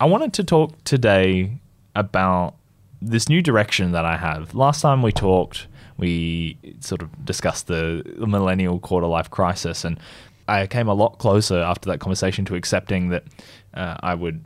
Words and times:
I 0.00 0.04
wanted 0.04 0.32
to 0.34 0.44
talk 0.44 0.72
today 0.84 1.52
about 1.94 2.54
this 3.02 3.28
new 3.28 3.42
direction 3.42 3.92
that 3.92 4.04
I 4.04 4.16
have. 4.16 4.54
Last 4.54 4.80
time 4.80 5.02
we 5.02 5.12
talked, 5.12 5.66
we 5.96 6.56
sort 6.80 7.02
of 7.02 7.24
discussed 7.24 7.66
the, 7.66 8.02
millennial 8.16 8.78
quarter 8.78 9.06
life 9.06 9.30
crisis, 9.30 9.84
and 9.84 9.98
I 10.46 10.66
came 10.66 10.88
a 10.88 10.94
lot 10.94 11.18
closer 11.18 11.58
after 11.58 11.90
that 11.90 11.98
conversation 11.98 12.44
to 12.46 12.54
accepting 12.54 13.08
that 13.08 13.24
uh, 13.74 13.96
I 14.00 14.14
would, 14.14 14.44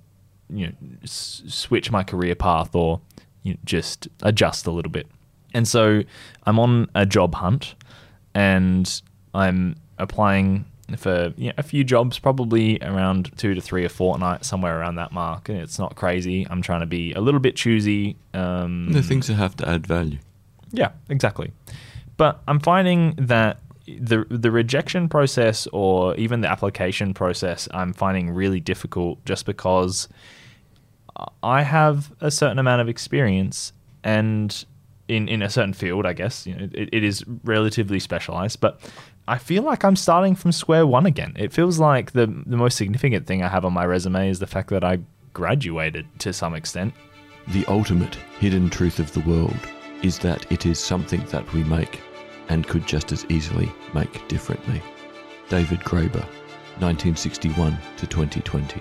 you 0.49 0.69
know, 0.69 0.73
s- 1.03 1.43
switch 1.47 1.91
my 1.91 2.03
career 2.03 2.35
path 2.35 2.75
or 2.75 3.01
you 3.43 3.55
know, 3.55 3.59
just 3.65 4.09
adjust 4.23 4.67
a 4.67 4.71
little 4.71 4.91
bit. 4.91 5.07
And 5.55 5.69
so 5.69 6.03
I'm 6.45 6.59
on 6.59 6.89
a 6.95 7.05
job 7.05 7.35
hunt, 7.35 7.75
and 8.35 9.03
I'm 9.35 9.77
applying 9.99 10.65
for 10.97 11.33
you 11.37 11.49
know, 11.49 11.53
a 11.59 11.63
few 11.63 11.85
jobs, 11.85 12.19
probably 12.19 12.79
around 12.83 13.31
two 13.39 13.55
to 13.55 13.61
three 13.61 13.85
a 13.85 13.89
fortnight, 13.89 14.45
somewhere 14.45 14.79
around 14.79 14.97
that 14.97 15.13
mark. 15.13 15.49
And 15.49 15.59
it's 15.59 15.79
not 15.79 15.95
crazy. 15.97 16.47
I'm 16.51 16.63
trying 16.63 16.81
to 16.81 16.87
be 16.87 17.13
a 17.13 17.21
little 17.21 17.41
bit 17.41 17.57
choosy. 17.57 18.17
Um, 18.35 18.93
The 18.93 19.03
things 19.03 19.27
that 19.29 19.35
have 19.35 19.57
to 19.59 19.69
add 19.69 19.87
value. 19.87 20.19
yeah, 20.73 20.91
exactly. 21.09 21.53
But 22.17 22.43
I'm 22.47 22.61
finding 22.61 23.15
that 23.17 23.59
the 23.87 24.25
the 24.31 24.51
rejection 24.51 25.09
process 25.09 25.67
or 25.73 26.15
even 26.17 26.41
the 26.41 26.49
application 26.51 27.15
process 27.15 27.69
I'm 27.73 27.93
finding 27.93 28.31
really 28.31 28.61
difficult 28.61 29.25
just 29.25 29.45
because 29.45 30.09
I 31.43 31.63
have 31.63 32.13
a 32.21 32.31
certain 32.31 32.59
amount 32.59 32.81
of 32.81 32.89
experience 32.89 33.73
and 34.05 34.65
in, 35.09 35.29
in 35.29 35.43
a 35.43 35.51
certain 35.51 35.73
field, 35.75 36.07
I 36.07 36.13
guess, 36.15 36.47
you 36.47 36.55
know, 36.55 36.69
it, 36.73 36.89
it 36.93 37.05
is 37.05 37.25
relatively 37.45 37.99
specialized, 37.99 38.61
but 38.61 38.81
I 39.29 39.39
feel 39.39 39.63
like 39.63 39.85
I'm 39.85 39.95
starting 39.95 40.35
from 40.35 40.51
square 40.51 40.85
one 40.85 41.07
again. 41.07 41.35
It 41.39 41.53
feels 41.53 41.79
like 41.79 42.11
the 42.11 42.27
the 42.45 42.57
most 42.57 42.77
significant 42.77 43.25
thing 43.25 43.43
I 43.43 43.49
have 43.49 43.65
on 43.65 43.73
my 43.73 43.85
resume 43.85 44.29
is 44.29 44.41
the 44.41 44.49
fact 44.49 44.71
that 44.71 44.83
I 44.83 44.99
graduated 45.33 46.07
to 46.21 46.33
some 46.33 46.57
extent. 46.57 46.93
The 47.49 47.65
ultimate 47.67 48.17
hidden 48.41 48.69
truth 48.69 48.99
of 48.99 49.13
the 49.13 49.21
world 49.21 49.57
is 50.03 50.19
that 50.21 50.51
it 50.51 50.67
is 50.67 50.81
something 50.81 51.25
that 51.27 51.51
we 51.53 51.63
make 51.65 52.01
and 52.49 52.67
could 52.67 52.85
just 52.85 53.13
as 53.13 53.25
easily 53.29 53.71
make 53.95 54.27
differently. 54.27 54.83
David 55.49 55.81
Graeber, 55.81 56.27
1961 56.81 57.79
to 57.99 58.07
2020. 58.09 58.81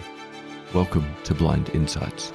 Welcome 0.74 1.06
to 1.24 1.36
Blind 1.36 1.70
Insights. 1.70 2.34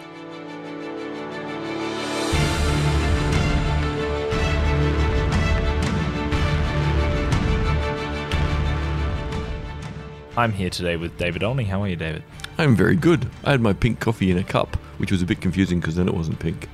I'm 10.36 10.52
here 10.52 10.68
today 10.70 10.96
with 10.96 11.16
David 11.18 11.42
Olney. 11.42 11.64
How 11.64 11.82
are 11.82 11.88
you, 11.88 11.96
David? 11.96 12.22
I'm 12.58 12.76
very 12.76 12.96
good. 12.96 13.28
I 13.44 13.52
had 13.52 13.60
my 13.60 13.72
pink 13.72 14.00
coffee 14.00 14.30
in 14.30 14.36
a 14.38 14.44
cup, 14.44 14.76
which 14.98 15.10
was 15.10 15.22
a 15.22 15.26
bit 15.26 15.40
confusing 15.40 15.80
because 15.80 15.96
then 15.96 16.08
it 16.08 16.14
wasn't 16.14 16.38
pink. 16.38 16.68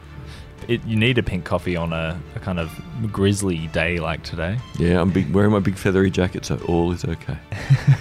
It, 0.69 0.85
you 0.85 0.97
need 0.97 1.19
a 1.19 1.23
pink 1.23 1.45
coffee 1.45 1.77
on 1.77 1.93
a, 1.93 2.21
a 2.37 2.41
kind 2.41 2.59
of 2.61 2.71
grizzly 3.13 3.67
day 3.69 3.99
like 3.99 4.23
today. 4.23 4.59
Yeah, 4.79 5.01
I'm 5.01 5.11
big, 5.11 5.33
wearing 5.33 5.51
my 5.53 5.59
big 5.61 5.77
feathery 5.77 6.11
jacket, 6.11 6.45
so 6.45 6.57
all 6.69 6.93
is 6.93 7.05
okay. 7.05 7.37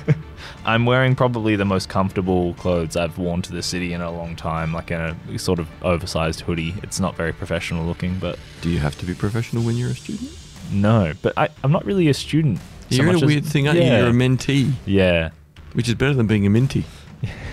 I'm 0.66 0.86
wearing 0.86 1.16
probably 1.16 1.56
the 1.56 1.66
most 1.66 1.90
comfortable 1.90 2.54
clothes 2.56 2.96
I've 2.96 3.18
worn 3.18 3.42
to 3.44 3.52
the 3.52 3.64
city 3.64 3.94
in 3.94 4.02
a 4.02 4.12
long 4.12 4.36
time, 4.36 4.74
like 4.74 4.92
in 4.92 5.00
a 5.02 5.40
sort 5.40 5.58
of 5.60 5.68
oversized 5.84 6.42
hoodie. 6.42 6.76
It's 6.84 7.00
not 7.00 7.16
very 7.16 7.34
professional 7.34 7.86
looking, 7.86 8.18
but 8.20 8.38
Do 8.62 8.70
you 8.70 8.78
have 8.80 8.96
to 9.00 9.06
be 9.06 9.16
professional 9.16 9.64
when 9.64 9.76
you're 9.76 9.90
a 9.92 9.96
student? 9.96 10.32
no. 10.72 11.14
But 11.22 11.34
I, 11.38 11.50
I'm 11.64 11.72
not 11.72 11.84
really 11.86 12.10
a 12.10 12.14
student. 12.14 12.60
so 12.60 12.64
You're 12.90 13.08
in 13.08 13.14
much 13.14 13.22
a 13.24 13.26
as- 13.26 13.32
weird 13.32 13.46
thing, 13.46 13.68
aren't 13.68 13.80
you? 13.80 13.86
You're 13.86 14.08
a 14.10 14.12
mentee, 14.12 14.72
Yeah. 14.86 15.30
Which 15.74 15.88
is 15.88 15.96
better 15.96 16.14
than 16.14 16.28
being 16.28 16.46
a 16.46 16.50
minty. 16.50 16.86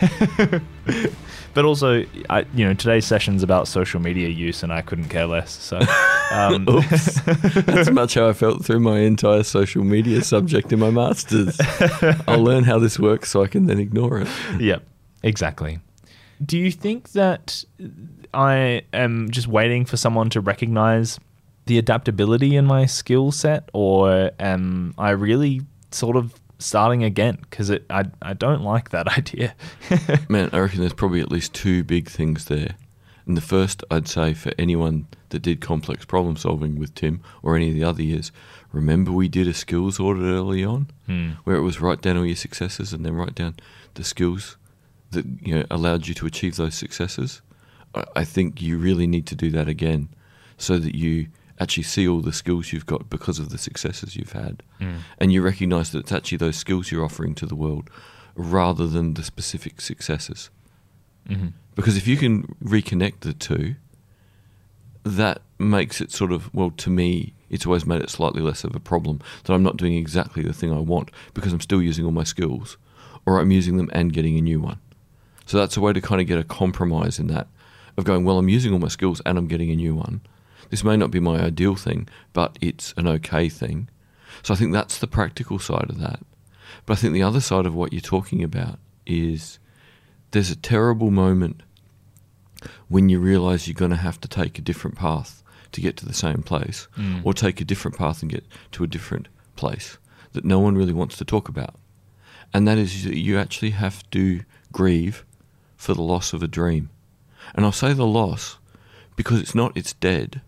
But 1.59 1.65
also, 1.65 2.05
I, 2.31 2.45
you 2.55 2.65
know, 2.65 2.73
today's 2.73 3.05
session's 3.05 3.43
about 3.43 3.67
social 3.67 3.99
media 3.99 4.29
use, 4.29 4.63
and 4.63 4.73
I 4.73 4.81
couldn't 4.81 5.09
care 5.09 5.27
less. 5.27 5.51
So, 5.51 5.81
um, 6.31 6.69
Oops. 6.69 7.21
That's 7.65 7.91
much 7.91 8.15
how 8.15 8.29
I 8.29 8.33
felt 8.33 8.65
through 8.65 8.79
my 8.79 9.01
entire 9.01 9.43
social 9.43 9.83
media 9.83 10.23
subject 10.23 10.73
in 10.73 10.79
my 10.79 10.91
master's. 10.91 11.59
I'll 12.29 12.45
learn 12.45 12.63
how 12.63 12.79
this 12.79 12.97
works 12.97 13.31
so 13.31 13.43
I 13.43 13.49
can 13.49 13.67
then 13.67 13.81
ignore 13.81 14.21
it. 14.21 14.29
Yep, 14.61 14.85
exactly. 15.25 15.81
Do 16.45 16.57
you 16.57 16.71
think 16.71 17.11
that 17.11 17.65
I 18.33 18.83
am 18.93 19.29
just 19.31 19.49
waiting 19.49 19.85
for 19.85 19.97
someone 19.97 20.31
to 20.31 20.41
recognize 20.41 21.19
the 21.67 21.77
adaptability 21.79 22.55
in 22.55 22.67
my 22.67 22.87
skill 22.87 23.33
set, 23.33 23.69
or 23.73 24.31
am 24.39 24.95
I 24.97 25.11
really 25.11 25.63
sort 25.91 26.15
of 26.17 26.35
starting 26.59 27.05
again? 27.05 27.39
Because 27.43 27.71
I 27.71 28.05
I 28.23 28.33
don't 28.35 28.63
like 28.63 28.91
that 28.91 29.09
idea. 29.19 29.55
Man, 30.29 30.51
I 30.53 30.59
reckon 30.59 30.81
there's 30.81 30.93
probably 30.93 31.21
at 31.21 31.31
least 31.33 31.55
two 31.55 31.85
big 31.85 32.09
things 32.09 32.47
there. 32.47 32.77
And 33.27 33.37
the 33.37 33.43
first, 33.43 33.85
I'd 33.91 34.09
say, 34.09 34.33
for 34.33 34.53
anyone 34.59 35.07
that 35.29 35.41
did 35.43 35.61
complex 35.61 36.07
problem 36.07 36.37
solving 36.37 36.79
with 36.79 36.95
Tim 36.95 37.21
or 37.43 37.57
any 37.57 37.69
of 37.69 37.75
the 37.75 37.85
other 37.85 38.03
years, 38.03 38.33
remember 38.73 39.13
we 39.13 39.29
did 39.29 39.47
a 39.47 39.53
skills 39.53 40.01
audit 40.01 40.23
early 40.25 40.65
on 40.65 40.89
Hmm. 41.07 41.31
where 41.45 41.57
it 41.57 41.61
was 41.63 41.79
write 41.81 42.01
down 42.01 42.17
all 42.17 42.25
your 42.25 42.37
successes 42.37 42.93
and 42.95 43.05
then 43.05 43.15
write 43.15 43.35
down 43.35 43.57
the 43.95 44.05
skills 44.05 44.57
that 45.11 45.27
you 45.43 45.55
know 45.55 45.65
allowed 45.71 46.07
you 46.07 46.15
to 46.15 46.27
achieve 46.27 46.57
those 46.57 46.75
successes. 46.75 47.43
I, 47.95 48.05
I 48.17 48.25
think 48.25 48.63
you 48.63 48.79
really 48.79 49.07
need 49.07 49.27
to 49.27 49.35
do 49.35 49.51
that 49.51 49.69
again 49.69 50.09
so 50.57 50.79
that 50.79 50.95
you 50.95 51.29
actually 51.61 51.83
see 51.83 52.07
all 52.07 52.21
the 52.21 52.33
skills 52.33 52.73
you've 52.73 52.87
got 52.87 53.11
because 53.11 53.39
of 53.39 53.51
the 53.51 53.59
successes 53.59 54.17
you've 54.17 54.33
had. 54.33 54.63
Mm. 54.81 54.99
And 55.19 55.33
you 55.33 55.43
recognize 55.43 55.93
that 55.93 56.01
it's 56.01 56.13
actually 56.13 56.39
those 56.39 56.57
skills 56.57 56.91
you're 56.91 57.05
offering 57.05 57.35
to 57.37 57.47
the 57.47 57.57
world 57.57 57.91
rather 58.35 58.87
than 58.87 59.15
the 59.15 59.25
specific 59.25 59.81
successes. 59.81 60.51
Mhm. 61.29 61.53
Because 61.75 61.97
if 61.97 62.07
you 62.07 62.17
can 62.17 62.55
reconnect 62.63 63.21
the 63.21 63.33
two, 63.33 63.75
that 65.05 65.43
makes 65.59 66.01
it 66.01 66.13
sort 66.13 66.33
of, 66.33 66.53
well, 66.55 66.71
to 66.71 66.91
me, 66.91 67.33
it's 67.51 67.67
always 67.67 67.87
made 67.87 68.03
it 68.03 68.11
slightly 68.11 68.41
less 68.43 68.65
of 68.65 68.75
a 68.77 68.81
problem 68.81 69.21
that 69.45 69.53
I'm 69.53 69.63
not 69.63 69.77
doing 69.77 69.95
exactly 69.95 70.43
the 70.43 70.53
thing 70.53 70.73
I 70.73 70.79
want 70.79 71.11
because 71.35 71.53
I'm 71.53 71.61
still 71.61 71.83
using 71.83 72.05
all 72.05 72.11
my 72.13 72.25
skills 72.25 72.77
or 73.27 73.41
I'm 73.41 73.51
using 73.51 73.77
them 73.77 73.91
and 73.93 74.13
getting 74.13 74.37
a 74.39 74.41
new 74.41 74.61
one. 74.61 74.79
So 75.47 75.59
that's 75.59 75.77
a 75.77 75.81
way 75.81 75.93
to 75.93 76.01
kind 76.01 76.21
of 76.21 76.27
get 76.27 76.39
a 76.39 76.45
compromise 76.45 77.19
in 77.19 77.27
that 77.29 77.49
of 77.97 78.05
going, 78.05 78.25
well, 78.25 78.39
I'm 78.39 78.49
using 78.49 78.73
all 78.73 78.79
my 78.79 78.89
skills 78.89 79.21
and 79.25 79.39
I'm 79.39 79.47
getting 79.49 79.71
a 79.71 79.77
new 79.77 79.95
one. 79.95 80.21
This 80.71 80.85
may 80.85 80.97
not 80.97 81.11
be 81.11 81.21
my 81.21 81.41
ideal 81.41 81.77
thing, 81.77 82.09
but 82.33 82.59
it's 82.61 82.93
an 82.97 83.07
okay 83.09 83.49
thing. 83.49 83.89
So 84.43 84.53
I 84.55 84.57
think 84.57 84.73
that's 84.73 84.99
the 84.99 85.07
practical 85.07 85.59
side 85.59 85.87
of 85.89 85.99
that. 86.01 86.21
But 86.87 86.99
I 86.99 87.01
think 87.01 87.13
the 87.15 87.23
other 87.23 87.41
side 87.41 87.67
of 87.67 87.75
what 87.75 87.93
you're 87.93 88.01
talking 88.01 88.43
about 88.43 88.79
is 89.07 89.59
there's 90.31 90.51
a 90.51 90.57
terrible 90.57 91.11
moment 91.11 91.63
when 92.89 93.09
you 93.09 93.19
realize 93.21 93.67
you're 93.67 93.75
going 93.75 93.91
to 93.91 93.97
have 93.97 94.21
to 94.21 94.29
take 94.29 94.59
a 94.59 94.63
different 94.63 94.97
path 94.97 95.43
to 95.73 95.81
get 95.81 95.97
to 95.99 96.07
the 96.07 96.15
same 96.15 96.43
place 96.43 96.89
Mm. 96.97 97.21
or 97.25 97.33
take 97.35 97.61
a 97.61 97.65
different 97.65 97.97
path 97.97 98.23
and 98.23 98.31
get 98.31 98.45
to 98.73 98.85
a 98.85 98.87
different 98.89 99.29
place 99.57 99.99
that 100.33 100.45
no 100.45 100.59
one 100.59 100.77
really 100.77 100.93
wants 100.93 101.17
to 101.19 101.25
talk 101.25 101.49
about. 101.49 101.75
And 102.53 102.67
that 102.67 102.79
is 102.79 103.05
that 103.05 103.17
you 103.19 103.39
actually 103.39 103.71
have 103.71 104.09
to 104.11 104.41
grieve 104.73 105.25
for 105.77 105.95
the 105.95 106.03
loss 106.03 106.33
of 106.33 106.43
a 106.43 106.49
dream. 106.49 106.91
And 107.55 107.65
I'll 107.65 107.73
say 107.73 107.93
the 107.93 108.07
loss 108.07 108.59
because 109.17 109.41
it's 109.41 109.55
not, 109.55 109.77
it's 109.77 109.93
dead, 109.95 110.41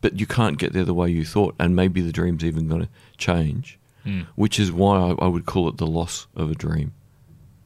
but 0.00 0.18
you 0.18 0.26
can't 0.26 0.58
get 0.58 0.72
there 0.72 0.84
the 0.84 0.94
way 0.94 1.08
you 1.10 1.24
thought, 1.24 1.54
and 1.58 1.74
maybe 1.76 2.00
the 2.00 2.12
dream's 2.12 2.44
even 2.44 2.68
going 2.68 2.82
to 2.82 2.88
change, 3.18 3.78
Mm. 4.06 4.26
which 4.34 4.58
is 4.58 4.72
why 4.72 4.96
I, 4.98 5.24
I 5.24 5.28
would 5.28 5.44
call 5.44 5.68
it 5.68 5.76
the 5.76 5.86
loss 5.86 6.26
of 6.34 6.50
a 6.50 6.54
dream. 6.54 6.92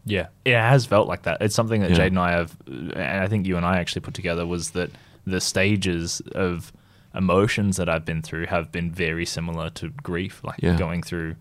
Yeah, 0.05 0.27
it 0.45 0.55
has 0.57 0.85
felt 0.85 1.07
like 1.09 1.23
that. 1.23 1.41
It's 1.41 1.55
something 1.55 1.81
that 1.83 1.91
Yeah. 1.91 1.97
Jade 1.97 2.13
and 2.13 2.19
I 2.19 2.33
have, 2.33 2.57
and 2.67 2.93
I 3.23 3.29
think 3.29 3.47
you 3.47 3.57
and 3.57 3.65
I 3.65 3.79
actually 3.79 4.01
put 4.03 4.15
together 4.15 4.45
was 4.47 4.71
that 4.73 4.91
the 5.27 5.41
stages 5.41 6.21
of 6.35 6.73
emotions 7.15 7.77
that 7.77 7.89
I've 7.89 8.05
been 8.05 8.21
through 8.21 8.47
have 8.47 8.73
been 8.73 8.91
very 8.91 9.25
similar 9.25 9.71
to 9.71 9.91
grief, 9.91 10.43
like 10.43 10.59
Yeah. 10.61 10.77
going 10.77 11.03
through 11.03 11.37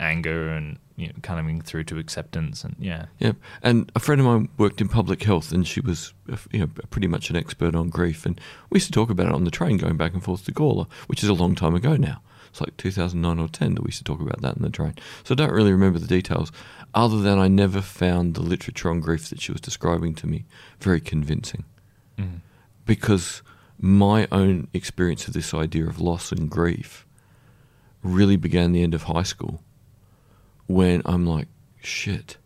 anger 0.00 0.48
and 0.48 0.78
you 0.96 1.08
know, 1.08 1.12
coming 1.22 1.60
through 1.60 1.84
to 1.84 1.98
acceptance, 1.98 2.62
and 2.64 2.76
yeah, 2.78 3.06
Yeah, 3.18 3.32
and 3.62 3.90
a 3.96 4.00
friend 4.00 4.20
of 4.20 4.26
mine 4.26 4.48
worked 4.58 4.80
in 4.80 4.88
public 4.88 5.22
health, 5.24 5.50
and 5.52 5.66
she 5.66 5.80
was, 5.80 6.14
uh, 6.32 6.36
you 6.52 6.60
know, 6.60 6.66
pretty 6.90 7.08
much 7.08 7.30
an 7.30 7.36
expert 7.36 7.74
on 7.74 7.88
grief. 7.88 8.24
And 8.24 8.40
we 8.70 8.76
used 8.76 8.86
to 8.86 8.92
talk 8.92 9.10
about 9.10 9.26
it 9.26 9.32
on 9.34 9.44
the 9.44 9.50
train 9.50 9.76
going 9.76 9.96
back 9.96 10.12
and 10.14 10.22
forth 10.22 10.44
to 10.44 10.52
Gawler, 10.52 10.86
which 11.08 11.22
is 11.22 11.28
a 11.28 11.34
long 11.34 11.54
time 11.56 11.74
ago 11.74 11.96
now. 11.96 12.22
It's 12.50 12.60
like 12.60 12.76
2009 12.76 13.40
or 13.40 13.48
10 13.48 13.74
that 13.74 13.82
we 13.82 13.88
used 13.88 13.98
to 13.98 14.04
talk 14.04 14.20
about 14.20 14.40
that 14.42 14.56
in 14.56 14.62
the 14.62 14.70
train. 14.70 14.94
So 15.24 15.34
I 15.34 15.36
don't 15.36 15.50
really 15.52 15.72
remember 15.72 15.98
the 15.98 16.06
details, 16.06 16.52
other 16.94 17.20
than 17.20 17.40
I 17.40 17.48
never 17.48 17.80
found 17.80 18.34
the 18.34 18.42
literature 18.42 18.88
on 18.90 19.00
grief 19.00 19.28
that 19.30 19.40
she 19.40 19.50
was 19.50 19.60
describing 19.60 20.14
to 20.14 20.28
me 20.28 20.44
very 20.78 21.00
convincing, 21.00 21.64
Mhm. 22.16 22.40
because 22.86 23.42
my 23.80 24.28
own 24.30 24.68
experience 24.72 25.26
of 25.26 25.34
this 25.34 25.52
idea 25.52 25.84
of 25.88 25.98
loss 26.00 26.30
and 26.30 26.48
grief 26.48 27.04
really 28.04 28.36
began 28.36 28.70
the 28.70 28.82
end 28.84 28.94
of 28.94 29.04
high 29.04 29.24
school 29.24 29.60
when 30.66 31.02
I'm 31.04 31.26
like, 31.26 31.48
shit, 31.82 32.36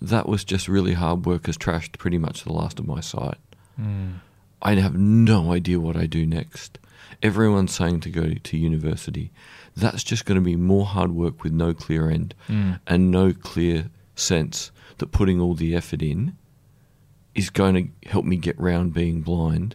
that 0.00 0.28
was 0.28 0.44
just 0.44 0.68
really 0.68 0.94
hard 0.94 1.26
work 1.26 1.46
has 1.46 1.56
trashed 1.56 1.98
pretty 1.98 2.18
much 2.18 2.44
the 2.44 2.52
last 2.52 2.78
of 2.78 2.86
my 2.86 3.00
sight. 3.00 3.38
Mm. 3.80 4.20
I 4.62 4.74
have 4.76 4.96
no 4.96 5.52
idea 5.52 5.80
what 5.80 5.96
I 5.96 6.06
do 6.06 6.26
next. 6.26 6.78
Everyone's 7.22 7.74
saying 7.74 8.00
to 8.00 8.10
go 8.10 8.34
to 8.34 8.56
university. 8.56 9.30
That's 9.76 10.04
just 10.04 10.24
going 10.24 10.36
to 10.36 10.44
be 10.44 10.56
more 10.56 10.84
hard 10.86 11.12
work 11.12 11.42
with 11.42 11.52
no 11.52 11.74
clear 11.74 12.08
end 12.10 12.34
Mm. 12.48 12.80
and 12.86 13.10
no 13.10 13.32
clear 13.32 13.90
sense 14.14 14.70
that 14.98 15.10
putting 15.12 15.40
all 15.40 15.54
the 15.54 15.74
effort 15.74 16.02
in 16.02 16.36
is 17.34 17.50
going 17.50 17.74
to 18.02 18.08
help 18.10 18.24
me 18.24 18.36
get 18.36 18.58
round 18.60 18.94
being 18.94 19.20
blind. 19.22 19.74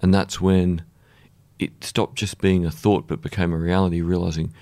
And 0.00 0.12
that's 0.14 0.40
when 0.40 0.82
it 1.58 1.84
stopped 1.84 2.16
just 2.16 2.38
being 2.40 2.64
a 2.64 2.70
thought 2.70 3.06
but 3.06 3.20
became 3.22 3.52
a 3.52 3.58
reality, 3.58 4.00
realizing 4.00 4.52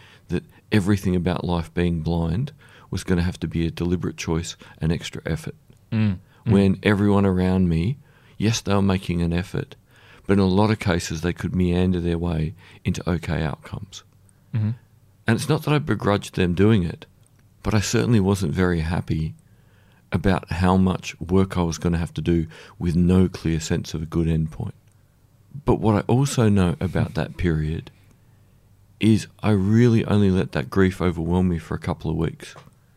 everything 0.75 1.15
about 1.15 1.45
life 1.45 1.73
being 1.73 2.01
blind 2.01 2.53
was 2.91 3.05
going 3.05 3.17
to 3.17 3.25
have 3.25 3.39
to 3.39 3.47
be 3.47 3.65
a 3.65 3.71
deliberate 3.71 4.17
choice 4.17 4.57
and 4.79 4.91
extra 4.91 5.23
effort. 5.25 5.55
Mm. 5.93 6.19
When 6.45 6.79
everyone 6.83 7.25
around 7.25 7.69
me, 7.69 7.97
yes, 8.37 8.61
they 8.61 8.75
were 8.75 8.83
making 8.83 9.23
an 9.23 9.33
effort, 9.33 9.77
but 10.27 10.35
in 10.35 10.41
a 10.41 10.47
lot 10.47 10.71
of 10.71 10.81
cases 10.81 11.21
they 11.21 11.33
could 11.33 11.55
meander 11.55 12.01
their 12.01 12.19
way 12.19 12.55
into 12.85 13.09
okay 13.09 13.43
outcomes. 13.43 14.03
hmm 14.53 14.71
And 15.27 15.37
it's 15.37 15.49
not 15.49 15.63
that 15.63 15.73
I 15.73 15.79
begrudged 15.79 16.35
them 16.35 16.55
doing 16.55 16.83
it, 16.83 17.07
but 17.63 17.73
I 17.73 17.81
certainly 17.81 18.21
wasn't 18.21 18.53
very 18.53 18.81
happy 18.81 19.35
about 20.13 20.51
how 20.51 20.77
much 20.77 21.19
work 21.21 21.57
I 21.57 21.63
was 21.63 21.79
going 21.79 21.93
to 21.93 21.99
have 21.99 22.15
to 22.15 22.21
do 22.21 22.47
with 22.79 22.95
no 22.97 23.29
clear 23.29 23.61
sense 23.61 23.95
of 23.95 24.03
a 24.03 24.07
good 24.17 24.27
endpoint. 24.27 24.79
But 25.65 25.81
what 25.81 25.95
I 25.95 26.01
also 26.13 26.49
know 26.49 26.77
about 26.81 27.15
that 27.15 27.37
period 27.37 27.91
is 29.05 29.27
I 29.43 29.51
really 29.51 30.05
only 30.07 30.31
let 30.31 30.53
that 30.53 30.71
grief 30.71 31.01
overwhelm 31.03 31.49
me 31.49 31.59
for 31.59 31.75
a 31.75 31.79
couple 31.79 32.11
of 32.11 32.17
weeks 32.17 32.55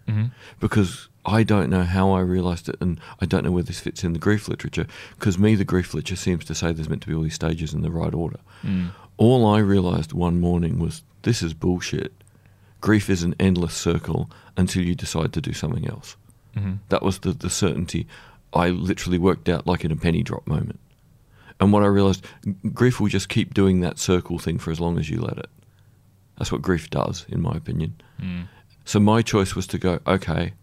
hmm 0.07 0.25
because 0.59 1.09
I 1.25 1.43
don't 1.43 1.69
know 1.69 1.83
how 1.83 2.11
I 2.13 2.21
realised 2.21 2.69
it, 2.69 2.77
and 2.79 3.01
I 3.19 3.25
don't 3.25 3.43
know 3.43 3.51
where 3.51 3.61
this 3.63 3.81
fits 3.81 4.05
in 4.05 4.13
the 4.13 4.19
grief 4.19 4.47
literature. 4.47 4.87
Because 5.19 5.37
me, 5.37 5.55
the 5.55 5.65
grief 5.65 5.93
literature 5.93 6.15
seems 6.15 6.45
to 6.45 6.55
say 6.55 6.71
there's 6.71 6.87
meant 6.87 7.01
to 7.01 7.09
be 7.09 7.13
all 7.13 7.23
these 7.23 7.33
stages 7.33 7.73
in 7.73 7.81
the 7.81 7.91
right 7.91 8.13
order. 8.13 8.39
Mm. 8.63 8.91
All 9.17 9.45
I 9.45 9.59
realised 9.59 10.13
one 10.13 10.39
morning 10.39 10.79
was 10.79 11.03
this 11.23 11.41
is 11.41 11.53
bullshit. 11.53 12.13
Grief 12.79 13.09
is 13.09 13.23
an 13.23 13.35
endless 13.41 13.73
circle 13.73 14.29
until 14.55 14.83
you 14.83 14.95
decide 14.95 15.33
to 15.33 15.41
do 15.41 15.51
something 15.51 15.85
else. 15.89 16.15
hmm 16.53 16.75
That 16.87 17.03
was 17.03 17.19
the, 17.19 17.33
the 17.33 17.49
certainty 17.49 18.07
I 18.53 18.69
literally 18.69 19.17
worked 19.19 19.49
out 19.49 19.67
like 19.67 19.83
in 19.83 19.91
a 19.91 19.97
penny 19.97 20.23
drop 20.23 20.47
moment. 20.47 20.79
And 21.59 21.73
what 21.73 21.83
I 21.83 21.87
realised, 21.87 22.25
grief 22.73 23.01
will 23.01 23.09
just 23.09 23.27
keep 23.27 23.53
doing 23.53 23.81
that 23.81 23.99
circle 23.99 24.39
thing 24.39 24.59
for 24.59 24.71
as 24.71 24.79
long 24.79 24.97
as 24.97 25.09
you 25.09 25.19
let 25.19 25.37
it. 25.37 25.49
That's 26.37 26.51
what 26.51 26.61
grief 26.61 26.89
does, 26.89 27.25
in 27.29 27.41
my 27.41 27.55
opinion. 27.55 28.01
Mm. 28.21 28.47
So 28.85 28.99
my 28.99 29.21
choice 29.21 29.55
was 29.55 29.67
to 29.67 29.77
go, 29.77 29.99
okay, 30.07 30.53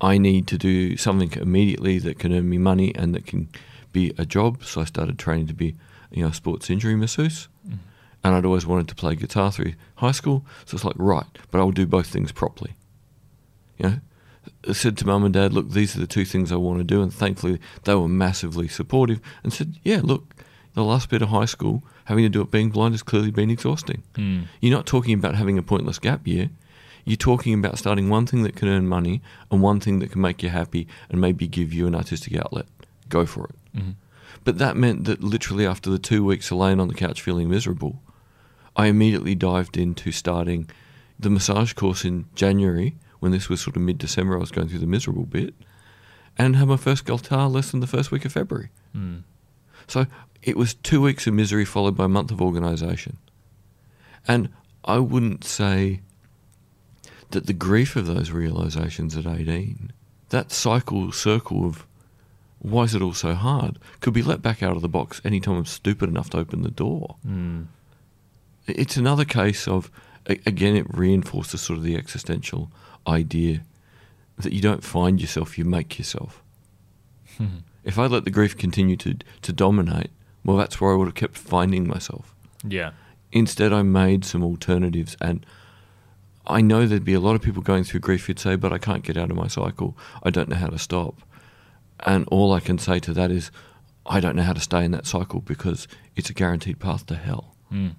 I 0.00 0.18
need 0.18 0.46
to 0.48 0.58
do 0.58 0.96
something 0.96 1.32
immediately 1.32 1.98
that 1.98 2.18
can 2.18 2.32
earn 2.32 2.48
me 2.48 2.58
money 2.58 2.94
and 2.94 3.14
that 3.14 3.26
can 3.26 3.48
be 3.92 4.12
a 4.18 4.24
job. 4.24 4.64
So 4.64 4.80
I 4.80 4.84
started 4.84 5.18
training 5.18 5.48
to 5.48 5.54
be, 5.54 5.76
you 6.10 6.22
know, 6.22 6.28
a 6.28 6.34
sports 6.34 6.70
injury 6.70 6.96
masseuse. 6.96 7.48
Mm. 7.68 7.78
And 8.22 8.34
I'd 8.34 8.46
always 8.46 8.66
wanted 8.66 8.88
to 8.88 8.94
play 8.94 9.14
guitar 9.14 9.52
through 9.52 9.74
high 9.96 10.12
school. 10.12 10.46
So 10.64 10.76
it's 10.76 10.84
like, 10.84 10.96
right, 10.96 11.26
but 11.50 11.58
I'll 11.58 11.70
do 11.70 11.86
both 11.86 12.06
things 12.06 12.32
properly. 12.32 12.74
You 13.78 13.88
know, 13.88 13.96
I 14.68 14.72
said 14.72 14.96
to 14.98 15.06
mum 15.06 15.24
and 15.24 15.34
dad, 15.34 15.52
look, 15.52 15.70
these 15.70 15.94
are 15.94 16.00
the 16.00 16.06
two 16.06 16.24
things 16.24 16.50
I 16.50 16.56
want 16.56 16.78
to 16.78 16.84
do. 16.84 17.02
And 17.02 17.12
thankfully, 17.12 17.60
they 17.84 17.94
were 17.94 18.08
massively 18.08 18.68
supportive 18.68 19.20
and 19.42 19.52
said, 19.52 19.74
yeah, 19.82 20.00
look, 20.02 20.34
the 20.74 20.84
last 20.84 21.08
bit 21.08 21.22
of 21.22 21.28
high 21.28 21.44
school, 21.44 21.82
having 22.06 22.24
to 22.24 22.28
do 22.28 22.40
it 22.40 22.50
being 22.50 22.70
blind 22.70 22.94
has 22.94 23.02
clearly 23.02 23.30
been 23.30 23.50
exhausting. 23.50 24.02
Mm. 24.14 24.44
You're 24.60 24.76
not 24.76 24.86
talking 24.86 25.14
about 25.14 25.34
having 25.36 25.56
a 25.58 25.62
pointless 25.62 25.98
gap 25.98 26.26
year. 26.26 26.50
You're 27.04 27.16
talking 27.16 27.54
about 27.54 27.78
starting 27.78 28.08
one 28.08 28.26
thing 28.26 28.42
that 28.42 28.56
can 28.56 28.68
earn 28.68 28.86
money 28.88 29.20
and 29.50 29.62
one 29.62 29.78
thing 29.78 29.98
that 30.00 30.10
can 30.10 30.20
make 30.20 30.42
you 30.42 30.48
happy 30.48 30.88
and 31.08 31.20
maybe 31.20 31.46
give 31.46 31.72
you 31.72 31.86
an 31.86 31.94
artistic 31.94 32.36
outlet. 32.36 32.66
Go 33.08 33.26
for 33.26 33.46
it. 33.46 33.80
hmm 33.80 33.90
But 34.42 34.58
that 34.58 34.76
meant 34.76 35.04
that 35.04 35.22
literally 35.22 35.66
after 35.66 35.90
the 35.90 35.98
two 35.98 36.24
weeks 36.24 36.50
of 36.50 36.58
laying 36.58 36.80
on 36.80 36.88
the 36.88 36.94
couch 36.94 37.20
feeling 37.22 37.48
miserable, 37.48 38.02
I 38.76 38.86
immediately 38.86 39.34
dived 39.34 39.76
into 39.76 40.10
starting 40.12 40.68
the 41.18 41.30
massage 41.30 41.72
course 41.74 42.04
in 42.04 42.24
January 42.34 42.96
when 43.20 43.32
this 43.32 43.48
was 43.48 43.60
sort 43.60 43.76
of 43.76 43.82
mid 43.82 43.98
December. 43.98 44.36
I 44.36 44.40
was 44.40 44.50
going 44.50 44.68
through 44.68 44.80
the 44.80 44.86
miserable 44.86 45.26
bit 45.26 45.54
and 46.36 46.56
had 46.56 46.68
my 46.68 46.76
first 46.76 47.04
guitar 47.04 47.48
lesson 47.48 47.80
the 47.80 47.86
first 47.86 48.10
week 48.10 48.24
of 48.24 48.32
February. 48.32 48.70
Mm. 48.96 49.22
So 49.86 50.06
it 50.44 50.56
was 50.56 50.74
two 50.74 51.00
weeks 51.00 51.26
of 51.26 51.34
misery 51.34 51.64
followed 51.64 51.96
by 51.96 52.04
a 52.04 52.08
month 52.08 52.30
of 52.30 52.40
organisation. 52.40 53.16
And 54.28 54.50
I 54.84 54.98
wouldn't 54.98 55.42
say 55.44 56.02
that 57.30 57.46
the 57.46 57.52
grief 57.52 57.96
of 57.96 58.06
those 58.06 58.30
realisations 58.30 59.16
at 59.16 59.26
18, 59.26 59.90
that 60.28 60.52
cycle, 60.52 61.10
circle 61.12 61.64
of 61.64 61.86
why 62.58 62.84
is 62.84 62.94
it 62.94 63.02
all 63.02 63.14
so 63.14 63.34
hard, 63.34 63.78
could 64.00 64.12
be 64.12 64.22
let 64.22 64.42
back 64.42 64.62
out 64.62 64.76
of 64.76 64.82
the 64.82 64.88
box 64.88 65.20
anytime 65.24 65.56
I'm 65.56 65.64
stupid 65.64 66.08
enough 66.08 66.30
to 66.30 66.38
open 66.38 66.62
the 66.62 66.70
door. 66.70 67.16
Mm. 67.26 67.66
It's 68.66 68.96
another 68.96 69.24
case 69.24 69.66
of, 69.66 69.90
again, 70.26 70.76
it 70.76 70.86
reinforces 70.88 71.62
sort 71.62 71.78
of 71.78 71.84
the 71.84 71.96
existential 71.96 72.70
idea 73.06 73.62
that 74.38 74.52
you 74.52 74.60
don't 74.60 74.84
find 74.84 75.20
yourself, 75.20 75.58
you 75.58 75.64
make 75.64 75.98
yourself. 75.98 76.42
If 77.84 77.98
I 77.98 78.06
let 78.06 78.24
the 78.24 78.30
grief 78.30 78.56
continue 78.56 78.96
to 78.98 79.16
to 79.42 79.52
dominate, 79.52 80.10
well, 80.44 80.56
that's 80.56 80.80
where 80.80 80.92
I 80.92 80.96
would 80.96 81.06
have 81.08 81.14
kept 81.14 81.36
finding 81.38 81.86
myself. 81.86 82.34
yeah. 82.66 82.92
Instead, 83.32 83.72
I 83.72 83.82
made 83.82 84.24
some 84.24 84.44
alternatives, 84.44 85.16
and 85.20 85.44
I 86.46 86.60
know 86.60 86.86
there'd 86.86 87.04
be 87.04 87.14
a 87.14 87.20
lot 87.20 87.34
of 87.34 87.42
people 87.42 87.62
going 87.62 87.82
through 87.82 87.98
grief 87.98 88.26
who'd 88.26 88.38
say, 88.38 88.54
"But 88.54 88.72
I 88.72 88.78
can't 88.78 89.02
get 89.02 89.16
out 89.16 89.28
of 89.30 89.36
my 89.36 89.48
cycle. 89.48 89.96
I 90.22 90.30
don't 90.30 90.48
know 90.48 90.54
how 90.54 90.68
to 90.68 90.78
stop." 90.78 91.16
And 92.06 92.28
all 92.28 92.52
I 92.52 92.60
can 92.60 92.78
say 92.78 93.00
to 93.00 93.12
that 93.14 93.32
is, 93.32 93.50
I 94.06 94.20
don't 94.20 94.36
know 94.36 94.44
how 94.44 94.52
to 94.52 94.60
stay 94.60 94.84
in 94.84 94.92
that 94.92 95.04
cycle 95.06 95.40
because 95.40 95.88
it's 96.14 96.30
a 96.30 96.32
guaranteed 96.32 96.78
path 96.78 97.06
to 97.06 97.16
hell, 97.16 97.56
Mm. 97.72 97.94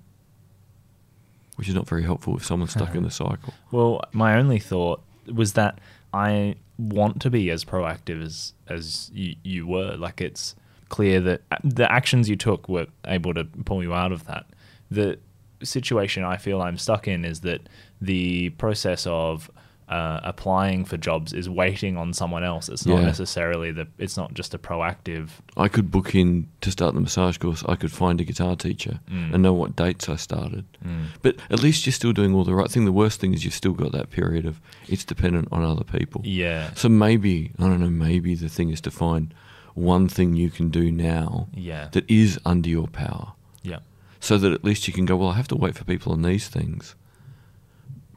which 1.58 1.68
is 1.68 1.76
not 1.76 1.88
very 1.88 2.04
helpful 2.04 2.38
if 2.38 2.46
someone's 2.46 2.72
stuck 2.72 2.96
in 2.96 3.04
the 3.04 3.12
cycle. 3.24 3.54
Well, 3.72 4.02
my 4.14 4.38
only 4.38 4.60
thought 4.60 5.02
was 5.34 5.54
that 5.54 5.80
I 6.14 6.56
want 6.78 7.22
to 7.24 7.30
be 7.30 7.50
as 7.50 7.66
proactive 7.66 8.24
as 8.24 8.54
as 8.68 9.12
you, 9.14 9.36
you 9.44 9.68
were. 9.68 9.98
Like 9.98 10.22
it's 10.22 10.56
clear 10.90 11.20
that 11.22 11.42
the 11.64 11.92
actions 11.92 12.30
you 12.30 12.36
took 12.36 12.70
were 12.70 12.88
able 13.06 13.34
to 13.34 13.44
pull 13.66 13.82
you 13.84 13.94
out 13.94 14.12
of 14.12 14.26
that. 14.26 14.46
The 14.92 15.18
situation 15.64 16.24
I 16.24 16.38
feel 16.38 16.62
I'm 16.62 16.78
stuck 16.78 17.08
in 17.08 17.26
is 17.26 17.42
that 17.42 17.62
the 18.02 18.50
process 18.52 19.08
of 19.08 19.50
uh, 19.88 20.20
applying 20.24 20.84
for 20.84 20.98
jobs 20.98 21.32
is 21.32 21.48
waiting 21.48 21.96
on 21.96 22.12
someone 22.12 22.44
else. 22.44 22.70
It's 22.70 22.88
not 22.88 23.00
Yeah. 23.02 23.06
necessarily 23.06 23.72
the. 23.72 23.88
It's 24.00 24.18
not 24.18 24.34
just 24.34 24.56
a 24.56 24.58
proactive. 24.58 25.30
I 25.56 25.68
could 25.68 25.92
book 25.92 26.16
in 26.16 26.48
to 26.62 26.72
start 26.72 26.96
the 26.96 27.02
massage 27.02 27.38
course. 27.38 27.64
I 27.68 27.76
could 27.76 27.92
find 27.92 28.20
a 28.20 28.24
guitar 28.24 28.56
teacher 28.56 29.00
Mm. 29.12 29.34
and 29.36 29.44
know 29.44 29.54
what 29.54 29.76
dates 29.76 30.10
I 30.10 30.16
started. 30.16 30.66
Mm. 30.84 31.06
But 31.22 31.36
at 31.52 31.62
least 31.62 31.86
you're 31.86 31.94
still 31.94 32.14
doing 32.14 32.34
all 32.34 32.44
the 32.44 32.56
right 32.56 32.70
thing. 32.70 32.86
The 32.86 32.92
worst 32.92 33.20
thing 33.20 33.36
is 33.36 33.46
you've 33.46 33.54
still 33.54 33.74
got 33.74 33.92
that 33.92 34.10
period 34.10 34.48
of 34.48 34.60
it's 34.88 35.04
dependent 35.06 35.50
on 35.52 35.64
other 35.64 35.84
people. 35.84 36.22
Yeah. 36.26 36.72
So 36.74 36.90
maybe, 36.90 37.52
I 37.60 37.64
don't 37.68 37.80
know, 37.80 37.90
maybe 37.92 38.34
the 38.34 38.50
thing 38.50 38.72
is 38.72 38.82
to 38.82 38.92
find 38.92 39.36
one 39.76 40.08
thing 40.10 40.34
you 40.36 40.50
can 40.50 40.70
do 40.70 40.92
now 40.92 41.48
Yeah. 41.54 41.90
that 41.92 42.10
is 42.10 42.40
under 42.46 42.68
your 42.70 42.88
power 42.88 43.34
yeah. 43.62 43.80
so 44.20 44.38
that 44.40 44.52
at 44.54 44.64
least 44.64 44.88
you 44.88 44.94
can 44.94 45.06
go, 45.06 45.16
well, 45.16 45.30
I 45.30 45.36
have 45.36 45.48
to 45.50 45.56
wait 45.56 45.76
for 45.76 45.84
people 45.84 46.12
on 46.14 46.22
these 46.24 46.48
things. 46.48 46.96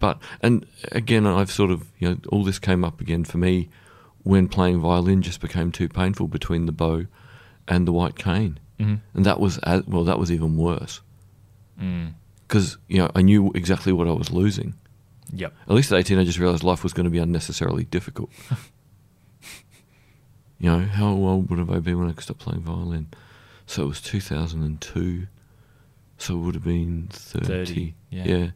But, 0.00 0.18
and 0.40 0.64
again, 0.92 1.26
I've 1.26 1.50
sort 1.50 1.70
of, 1.72 1.88
you 1.98 2.08
know, 2.08 2.16
all 2.30 2.44
this 2.44 2.58
came 2.60 2.84
up 2.84 3.00
again 3.00 3.24
for 3.24 3.38
me 3.38 3.68
when 4.22 4.46
playing 4.48 4.80
violin 4.80 5.22
just 5.22 5.40
became 5.40 5.72
too 5.72 5.88
painful 5.88 6.28
between 6.28 6.66
the 6.66 6.72
bow 6.72 7.06
and 7.66 7.86
the 7.86 7.92
white 7.92 8.16
cane. 8.16 8.58
hmm 8.78 8.96
And 9.14 9.24
that 9.26 9.40
was, 9.40 9.58
as, 9.58 9.84
well, 9.86 10.04
that 10.04 10.18
was 10.18 10.30
even 10.30 10.56
worse 10.56 11.00
Mm. 11.80 12.14
because, 12.46 12.76
you 12.88 12.98
know, 12.98 13.10
I 13.14 13.22
knew 13.22 13.52
exactly 13.54 13.92
what 13.92 14.08
I 14.08 14.12
was 14.12 14.30
losing. 14.32 14.74
Yep. 15.32 15.52
At 15.68 15.74
least 15.74 15.92
at 15.92 15.98
18, 15.98 16.18
I 16.18 16.24
just 16.24 16.38
realised 16.38 16.64
life 16.64 16.82
was 16.82 16.92
going 16.92 17.04
to 17.04 17.10
be 17.10 17.18
unnecessarily 17.18 17.84
difficult. 17.84 18.30
you 20.58 20.70
know, 20.70 20.80
how 20.80 21.08
old 21.08 21.50
would 21.50 21.58
have 21.58 21.70
I 21.70 21.78
been 21.78 21.98
when 21.98 22.08
I 22.10 22.20
stopped 22.20 22.40
playing 22.40 22.62
violin? 22.62 23.08
So 23.66 23.84
it 23.84 23.88
was 23.88 24.00
2002. 24.00 25.26
So 26.18 26.34
it 26.34 26.38
would 26.38 26.54
have 26.54 26.64
been 26.64 27.08
30. 27.10 27.46
30, 27.46 27.94
yeah. 28.10 28.48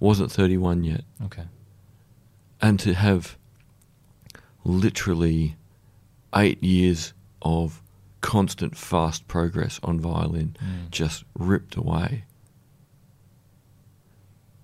Wasn't 0.00 0.30
31 0.32 0.84
yet. 0.84 1.02
Okay. 1.24 1.42
And 2.62 2.80
to 2.80 2.94
have 2.94 3.36
literally 4.64 5.56
eight 6.34 6.62
years 6.62 7.12
of 7.42 7.82
constant 8.22 8.74
fast 8.76 9.28
progress 9.28 9.78
on 9.82 10.00
violin 10.00 10.56
Mm. 10.64 10.90
just 10.90 11.24
ripped 11.38 11.76
away. 11.76 12.24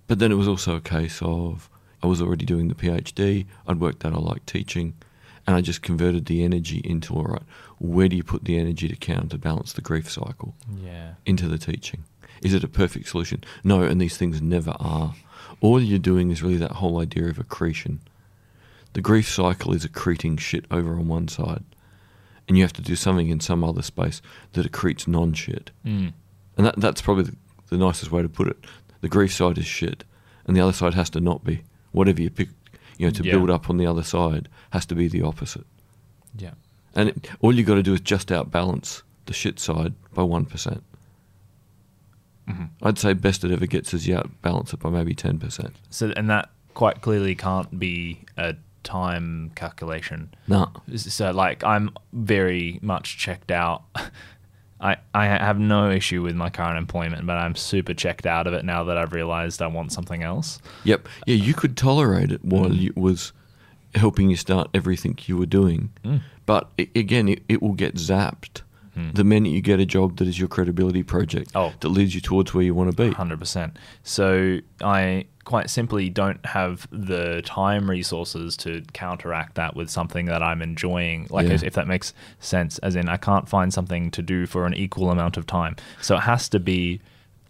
But 0.07 0.19
then 0.19 0.33
it 0.33 0.37
was 0.37 0.49
also 0.49 0.77
a 0.77 0.81
case 0.81 1.21
of 1.23 1.69
I 2.03 2.07
was 2.07 2.23
already 2.23 2.47
doing 2.47 2.69
the 2.69 2.75
PhD, 2.75 3.47
I'd 3.67 3.79
worked 3.81 4.05
out 4.07 4.15
I 4.15 4.19
liked 4.19 4.47
teaching, 4.47 4.95
and 5.51 5.57
I 5.57 5.63
just 5.63 5.83
converted 5.83 6.27
the 6.27 6.45
energy 6.45 6.81
into 6.85 7.13
all 7.13 7.25
right, 7.25 7.43
where 7.81 8.09
do 8.09 8.15
you 8.15 8.23
put 8.23 8.45
the 8.45 8.57
energy 8.57 8.87
to 8.87 8.95
counterbalance 8.95 9.73
the 9.73 9.81
grief 9.81 10.09
cycle? 10.09 10.55
Yeah. 10.81 11.15
Into 11.27 11.49
the 11.49 11.59
teaching. 11.59 12.05
Is 12.41 12.55
it 12.55 12.63
a 12.63 12.69
perfect 12.69 13.09
solution? 13.09 13.43
No, 13.65 13.83
and 13.83 14.01
these 14.01 14.17
things 14.17 14.41
never 14.41 14.77
are. 14.79 15.17
All 15.61 15.81
you're 15.81 15.99
doing 15.99 16.31
is 16.31 16.41
really 16.41 16.57
that 16.59 16.71
whole 16.71 17.01
idea 17.01 17.27
of 17.27 17.41
accretion. 17.41 17.99
The 18.93 19.01
grief 19.01 19.29
cycle 19.29 19.73
is 19.75 19.85
accreting 19.85 20.39
shit 20.39 20.67
over 20.71 20.93
on 20.93 21.09
one 21.09 21.27
side, 21.27 21.65
and 22.47 22.57
you 22.57 22.63
have 22.63 22.73
to 22.75 22.83
do 22.83 22.95
something 22.95 23.29
in 23.29 23.41
some 23.41 23.65
other 23.65 23.83
space 23.83 24.23
that 24.53 24.71
accretes 24.71 25.09
non 25.09 25.33
shit. 25.33 25.73
Mm. 25.85 26.13
And 26.59 26.67
that, 26.67 26.77
that's 26.77 27.03
probably 27.03 27.25
the, 27.25 27.37
the 27.71 27.77
nicest 27.77 28.13
way 28.13 28.23
to 28.23 28.29
put 28.29 28.47
it. 28.47 28.59
The 29.01 29.09
grief 29.09 29.35
side 29.35 29.59
is 29.59 29.67
shit, 29.67 30.05
and 30.47 30.57
the 30.57 30.61
other 30.61 30.73
side 30.73 30.95
has 30.95 31.11
to 31.11 31.21
not 31.21 31.43
be. 31.43 31.65
Whatever 31.91 32.23
you 32.23 32.31
pick, 32.31 32.51
you 33.01 33.07
know, 33.07 33.13
to 33.13 33.25
Yeah. 33.25 33.33
build 33.33 33.51
up 33.51 33.71
on 33.71 33.79
the 33.79 33.87
other 33.87 34.03
side 34.03 34.49
has 34.71 34.85
to 34.87 34.95
be 34.95 35.09
the 35.09 35.23
opposite. 35.23 35.67
Yeah. 36.37 36.53
And 36.95 37.09
it, 37.09 37.31
all 37.41 37.55
you 37.55 37.65
got 37.65 37.77
to 37.77 37.83
do 37.83 37.95
is 37.95 38.01
just 38.01 38.29
outbalance 38.29 39.03
the 39.25 39.33
shit 39.33 39.59
side 39.59 39.95
by 40.13 40.23
1%. 40.23 40.49
percent 40.49 40.83
mm-hmm. 42.47 42.65
I'd 42.83 42.99
say 42.99 43.15
best 43.15 43.43
it 43.43 43.53
ever 43.53 43.67
gets 43.67 43.95
is 43.95 44.07
you 44.07 44.17
outbalance 44.17 44.75
it 44.75 44.81
by 44.81 44.91
maybe 44.91 45.15
10%. 45.15 45.73
So, 45.89 46.13
and 46.15 46.29
that 46.29 46.51
quite 46.75 47.01
clearly 47.01 47.35
can't 47.35 47.79
be 47.79 48.25
a 48.37 48.57
time 48.83 49.51
calculation. 49.55 50.35
No. 50.47 50.71
So, 50.95 51.31
like, 51.31 51.65
I'm 51.65 51.91
very 52.13 52.79
much 52.83 53.17
checked 53.17 53.51
out. 53.51 53.85
I, 54.81 54.97
I 55.15 55.27
have 55.27 55.59
no 55.59 55.91
issue 55.91 56.23
with 56.23 56.35
my 56.35 56.49
current 56.51 56.79
employment, 56.79 57.27
but 57.27 57.37
I'm 57.37 57.55
super 57.55 57.93
checked 57.95 58.27
out 58.27 58.47
of 58.47 58.55
it 58.55 58.65
now 58.65 58.85
that 58.85 58.97
I've 58.97 59.13
realized 59.13 59.61
I 59.61 59.67
want 59.67 59.93
something 59.93 60.23
else. 60.23 60.59
Yep. 60.85 61.07
Yeah, 61.27 61.35
you 61.35 61.53
could 61.55 61.77
tolerate 61.77 62.33
it 62.33 62.43
while 62.45 62.73
it 62.73 62.97
was 62.97 63.33
helping 63.95 64.31
you 64.31 64.37
start 64.37 64.71
everything 64.73 65.19
you 65.27 65.37
were 65.37 65.47
doing. 65.47 65.91
Mm. 66.05 66.21
But 66.47 66.71
i 66.79 66.89
again, 66.95 67.29
it, 67.29 67.43
it 67.49 67.61
will 67.61 67.75
get 67.75 67.97
zapped 67.97 68.63
the 69.15 69.25
minute 69.25 69.49
you 69.49 69.63
get 69.63 69.81
a 69.81 69.87
job 69.87 70.19
that 70.19 70.29
is 70.29 70.39
your 70.39 70.47
credibility 70.49 71.03
project 71.03 71.51
Oh. 71.55 71.73
that 71.81 71.89
leads 71.89 72.15
you 72.15 72.21
towards 72.21 72.53
where 72.53 72.63
you 72.63 72.75
want 72.75 72.91
to 72.91 72.97
be. 72.97 73.11
Hundred 73.15 73.39
percent. 73.39 73.79
So 74.03 74.59
I 74.83 75.25
quite 75.45 75.71
simply 75.71 76.09
don't 76.11 76.45
have 76.47 76.87
the 76.91 77.43
time 77.43 77.89
resources 77.89 78.57
to 78.59 78.83
counteract 78.93 79.55
that 79.55 79.75
with 79.75 79.89
something 79.91 80.27
that 80.27 80.43
I'm 80.43 80.63
enjoying. 80.63 81.27
Like 81.31 81.49
Yeah. 81.49 81.55
if, 81.55 81.63
if 81.63 81.75
that 81.75 81.87
makes 81.89 82.13
sense, 82.41 82.79
as 82.79 82.95
in 82.95 83.09
I 83.09 83.17
can't 83.17 83.49
find 83.49 83.73
something 83.73 84.11
to 84.13 84.23
do 84.23 84.47
for 84.47 84.67
an 84.67 84.75
equal 84.75 85.11
amount 85.11 85.37
of 85.37 85.47
time. 85.47 85.77
So 86.03 86.17
it 86.17 86.21
has 86.21 86.49
to 86.51 86.61
be 86.61 87.01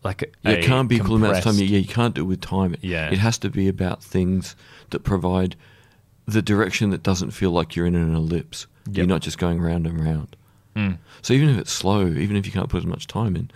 like 0.04 0.22
a, 0.22 0.26
Yeah, 0.42 0.52
it 0.52 0.64
can't 0.64 0.88
be 0.88 0.96
equal 0.96 1.16
amounts 1.16 1.38
of 1.38 1.44
time. 1.44 1.54
Yeah, 1.56 1.78
you 1.78 1.86
can't 1.86 2.14
do 2.14 2.22
it 2.22 2.24
with 2.24 2.40
time. 2.40 2.76
Yeah. 2.80 3.10
It 3.10 3.18
has 3.18 3.38
to 3.38 3.50
be 3.50 3.68
about 3.68 4.02
things 4.02 4.56
that 4.90 5.00
provide 5.00 5.56
the 6.26 6.42
direction 6.42 6.90
that 6.90 7.02
doesn't 7.02 7.32
feel 7.32 7.50
like 7.50 7.74
you're 7.74 7.86
in 7.86 7.96
an 7.96 8.14
ellipse. 8.14 8.66
Yep. 8.86 8.96
You're 8.96 9.06
not 9.06 9.20
just 9.20 9.38
going 9.38 9.60
round 9.60 9.86
and 9.86 10.02
round. 10.02 10.36
Mm. 10.76 10.98
So 11.22 11.34
even 11.34 11.48
if 11.48 11.58
it's 11.58 11.72
slow, 11.72 12.06
even 12.06 12.36
if 12.36 12.46
you 12.46 12.52
can't 12.52 12.68
put 12.68 12.78
as 12.78 12.86
much 12.86 13.08
time 13.08 13.34
in, 13.36 13.50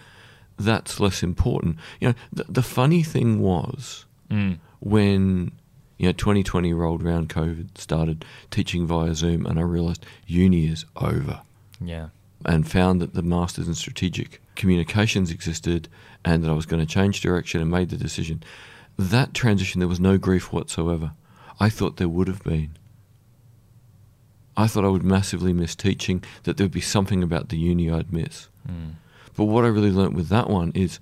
that's 0.59 1.01
less 1.01 1.23
important. 1.23 1.77
You 2.01 2.09
know, 2.09 2.15
the, 2.33 2.45
the 2.49 2.63
funny 2.63 3.03
thing 3.03 3.41
was 3.41 4.05
Mm. 4.31 4.59
when 4.81 5.53
you 5.99 6.07
know 6.07 6.13
2020 6.13 6.73
rolled 6.73 7.03
around, 7.05 7.29
COVID 7.29 7.79
started 7.79 8.25
teaching 8.51 8.87
via 8.87 9.15
Zoom, 9.15 9.47
and 9.47 9.59
I 9.59 9.63
realised 9.63 10.05
uni 10.27 10.67
is 10.67 10.85
over 10.97 11.41
Yeah. 11.81 12.09
and 12.45 12.69
found 12.69 13.01
that 13.01 13.15
the 13.15 13.23
masters 13.23 13.69
in 13.69 13.75
strategic 13.75 14.41
communications 14.57 15.31
existed 15.31 15.89
and 16.25 16.43
that 16.43 16.51
I 16.51 16.55
was 16.55 16.67
going 16.67 16.85
to 16.85 16.93
change 16.93 17.21
direction 17.21 17.61
and 17.61 17.71
made 17.71 17.91
the 17.91 17.97
decision. 17.97 18.43
That 18.99 19.35
transition, 19.35 19.79
there 19.81 19.89
was 19.89 20.01
no 20.01 20.19
grief 20.19 20.53
whatsoever. 20.53 21.13
I 21.61 21.69
thought 21.69 21.97
there 21.97 22.09
would 22.09 22.29
have 22.29 22.43
been. 22.45 22.71
I 24.57 24.67
thought 24.69 24.85
I 24.85 24.89
would 24.89 25.03
massively 25.05 25.53
miss 25.53 25.75
teaching, 25.75 26.23
that 26.45 26.57
there 26.57 26.65
would 26.65 26.71
be 26.73 26.81
something 26.81 27.23
about 27.23 27.49
the 27.49 27.59
uni 27.59 27.91
I'd 27.91 28.13
miss. 28.13 28.49
Mm. 28.69 28.95
But 29.37 29.45
what 29.47 29.65
I 29.65 29.69
really 29.69 29.91
learnt 29.91 30.15
with 30.15 30.29
that 30.29 30.49
one 30.49 30.71
is 30.75 31.01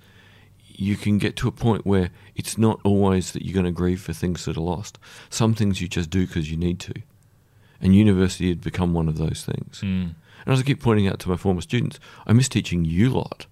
you 0.82 0.96
can 0.96 1.18
get 1.18 1.36
to 1.36 1.48
a 1.48 1.52
point 1.52 1.86
where 1.86 2.10
it's 2.34 2.58
not 2.58 2.80
always 2.84 3.32
that 3.32 3.44
you're 3.44 3.54
going 3.54 3.66
to 3.66 3.72
grieve 3.72 4.00
for 4.00 4.12
things 4.12 4.44
that 4.44 4.56
are 4.56 4.60
lost. 4.60 4.98
Some 5.30 5.54
things 5.54 5.80
you 5.80 5.88
just 5.88 6.10
do 6.10 6.26
because 6.26 6.50
you 6.50 6.56
need 6.56 6.80
to. 6.80 6.94
And 7.80 7.94
university 7.94 8.48
had 8.48 8.60
become 8.60 8.92
one 8.92 9.08
of 9.08 9.18
those 9.18 9.44
things. 9.44 9.80
Mm. 9.80 10.14
And 10.44 10.52
as 10.52 10.60
I 10.60 10.62
keep 10.62 10.80
pointing 10.80 11.08
out 11.08 11.18
to 11.20 11.28
my 11.28 11.36
former 11.36 11.60
students, 11.60 11.98
I 12.26 12.32
miss 12.32 12.48
teaching 12.48 12.84
you 12.84 13.10
lot, 13.10 13.46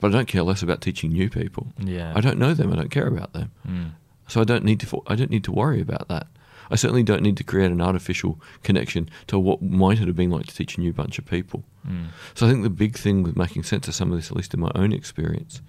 but 0.00 0.08
I 0.08 0.12
don't 0.12 0.28
care 0.28 0.42
less 0.42 0.62
about 0.62 0.80
teaching 0.80 1.12
new 1.12 1.30
people. 1.30 1.68
Yeah. 1.78 2.12
I 2.14 2.20
don't 2.20 2.38
know 2.38 2.54
them. 2.54 2.72
I 2.72 2.76
don't 2.76 2.90
care 2.90 3.06
about 3.06 3.32
them. 3.32 3.50
Mm. 3.66 3.90
So 4.28 4.40
I 4.40 4.44
don't 4.44 4.64
need 4.64 4.80
to. 4.80 5.02
I 5.06 5.16
don't 5.16 5.30
need 5.30 5.44
to 5.44 5.52
worry 5.52 5.80
about 5.80 6.08
that. 6.08 6.26
I 6.70 6.76
certainly 6.76 7.02
don't 7.02 7.22
need 7.22 7.36
to 7.36 7.44
create 7.44 7.70
an 7.70 7.80
artificial 7.80 8.40
connection 8.62 9.10
to 9.26 9.38
what 9.38 9.60
might 9.62 10.00
it 10.00 10.06
have 10.06 10.16
been 10.16 10.30
like 10.30 10.46
to 10.46 10.54
teach 10.54 10.76
a 10.76 10.80
new 10.80 10.92
bunch 10.92 11.18
of 11.18 11.26
people. 11.26 11.62
Mm. 11.86 12.06
So 12.34 12.46
I 12.46 12.50
think 12.50 12.62
the 12.62 12.70
big 12.70 12.96
thing 12.96 13.22
with 13.22 13.36
making 13.36 13.64
sense 13.64 13.86
of 13.88 13.94
some 13.94 14.10
of 14.10 14.18
this, 14.18 14.30
at 14.30 14.36
least 14.36 14.54
in 14.54 14.60
my 14.60 14.72
own 14.74 14.92
experience, 14.92 15.60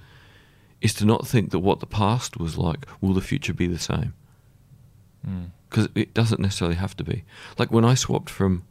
is 0.81 0.93
to 0.95 1.05
not 1.05 1.27
think 1.27 1.51
that 1.51 1.59
what 1.59 1.79
the 1.79 1.85
past 1.85 2.37
was 2.37 2.57
like 2.57 2.85
will 3.01 3.13
the 3.13 3.21
future 3.21 3.53
be 3.53 3.67
the 3.67 3.79
same 3.79 4.13
Mm. 5.27 5.49
because 5.69 5.89
it 5.95 6.13
doesn't 6.13 6.39
necessarily 6.39 6.75
have 6.75 6.95
to 6.97 7.03
be. 7.03 7.23
Like 7.57 7.71
when 7.71 7.83
I 7.83 7.95
swapped 7.95 8.29
from 8.29 8.63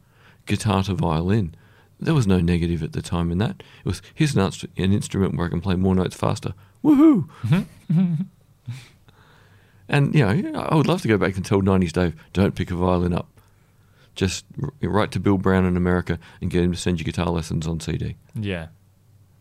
guitar 0.45 0.83
to 0.83 0.93
violin, 0.93 1.53
there 1.99 2.13
was 2.13 2.25
no 2.27 2.39
negative 2.39 2.81
at 2.81 2.93
the 2.93 3.01
time 3.01 3.29
in 3.31 3.39
that. 3.39 3.61
It 3.83 3.85
was 3.85 4.01
here's 4.13 4.35
an, 4.35 4.41
instru- 4.41 4.69
an 4.77 4.93
instrument 4.93 5.35
where 5.35 5.47
I 5.47 5.49
can 5.49 5.59
play 5.59 5.75
more 5.75 5.93
notes 5.95 6.15
faster. 6.15 6.53
Woohoo! 6.81 7.27
and 9.89 10.15
you 10.15 10.25
know, 10.25 10.59
I 10.61 10.75
would 10.75 10.87
love 10.87 11.01
to 11.03 11.07
go 11.07 11.17
back 11.17 11.35
and 11.35 11.45
tell 11.45 11.61
'90s 11.61 11.91
Dave, 11.91 12.15
don't 12.33 12.55
pick 12.55 12.71
a 12.71 12.75
violin 12.75 13.13
up. 13.13 13.27
Just 14.15 14.45
write 14.81 15.11
to 15.11 15.19
Bill 15.19 15.37
Brown 15.37 15.65
in 15.65 15.75
America 15.75 16.17
and 16.41 16.49
get 16.49 16.63
him 16.63 16.71
to 16.71 16.77
send 16.77 16.99
you 16.99 17.05
guitar 17.05 17.27
lessons 17.29 17.67
on 17.67 17.81
CD. 17.81 18.15
Yeah. 18.33 18.67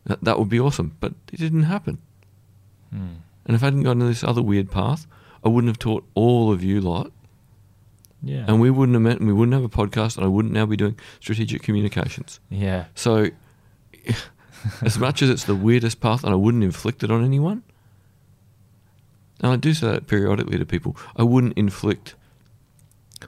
That, 0.06 0.22
that 0.24 0.38
would 0.38 0.48
be 0.48 0.58
awesome, 0.58 0.96
but 1.00 1.14
it 1.32 1.38
didn't 1.38 1.62
happen. 1.62 1.98
Mm. 2.94 3.16
And 3.46 3.54
if 3.56 3.62
I 3.62 3.66
hadn't 3.66 3.82
gone 3.82 3.98
to 3.98 4.06
this 4.06 4.22
other 4.24 4.42
weird 4.42 4.70
path, 4.70 5.06
I 5.44 5.48
wouldn't 5.48 5.68
have 5.68 5.78
taught 5.78 6.04
all 6.14 6.50
of 6.52 6.62
you 6.62 6.80
lot 6.80 7.10
Yeah. 8.22 8.44
and 8.48 8.60
we 8.60 8.70
wouldn't 8.70 8.94
have 8.94 9.02
met 9.02 9.18
and 9.18 9.26
we 9.26 9.32
wouldn't 9.34 9.52
have 9.54 9.64
a 9.64 9.68
podcast 9.68 10.16
and 10.16 10.24
I 10.24 10.28
wouldn't 10.28 10.54
now 10.54 10.64
be 10.66 10.76
doing 10.76 10.96
strategic 11.20 11.62
communications. 11.62 12.40
yeah. 12.48 12.84
So 12.94 13.30
as 14.82 14.98
much 14.98 15.20
as 15.22 15.28
it's 15.30 15.44
the 15.44 15.54
weirdest 15.54 16.00
path 16.00 16.24
and 16.24 16.32
I 16.32 16.36
wouldn't 16.36 16.64
inflict 16.64 17.02
it 17.02 17.10
on 17.10 17.24
anyone, 17.24 17.62
and 19.40 19.52
I 19.52 19.56
do 19.56 19.74
say 19.74 19.88
that 19.88 20.06
periodically 20.06 20.58
to 20.58 20.64
people, 20.64 20.96
I 21.16 21.22
wouldn't 21.24 21.58
inflict 21.58 22.14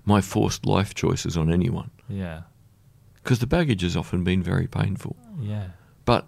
my 0.04 0.20
forced 0.20 0.64
life 0.64 0.94
choices 0.94 1.36
on 1.36 1.52
anyone 1.52 1.90
Yeah. 2.08 2.42
because 3.22 3.40
the 3.40 3.46
baggage 3.46 3.82
has 3.82 3.96
often 3.96 4.24
been 4.24 4.42
very 4.42 4.66
painful. 4.66 5.16
Yeah. 5.40 5.68
But 6.04 6.26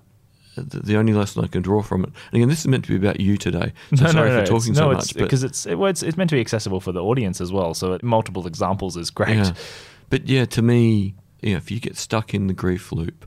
the, 0.63 0.81
the 0.81 0.97
only 0.97 1.13
lesson 1.13 1.45
I 1.45 1.47
can 1.49 1.63
draw 1.63 1.83
from 1.83 2.05
it, 2.05 2.11
and 2.31 2.35
again, 2.35 2.49
this 2.49 2.61
is 2.61 2.69
meant 2.69 2.85
to 2.87 2.91
be 2.99 3.07
about 3.07 3.21
you 3.21 3.37
today. 3.37 3.73
So 3.95 4.07
sorry 4.09 4.31
for 4.31 4.39
it's- 4.39 4.49
talking 4.49 4.73
no, 4.75 4.79
so 4.81 4.91
it's, 4.91 5.07
much, 5.09 5.15
but 5.15 5.23
because 5.25 5.45
it's 5.45 5.67
it, 5.67 5.77
well, 5.77 5.91
it's 5.91 6.03
it's 6.03 6.17
meant 6.17 6.31
to 6.31 6.37
be 6.37 6.41
accessible 6.41 6.81
for 6.81 6.93
the 6.93 7.03
audience 7.03 7.41
as 7.41 7.53
well. 7.53 7.75
So 7.75 7.99
multiple 8.03 8.47
examples 8.47 8.97
is 8.97 9.11
great. 9.11 9.37
Yeah. 9.37 9.53
But 10.11 10.29
yeah, 10.29 10.45
to 10.47 10.63
me, 10.63 11.15
you 11.43 11.53
know, 11.53 11.57
if 11.59 11.71
you 11.71 11.81
get 11.81 11.97
stuck 11.97 12.35
in 12.35 12.47
the 12.47 12.55
grief 12.55 12.93
loop, 12.93 13.27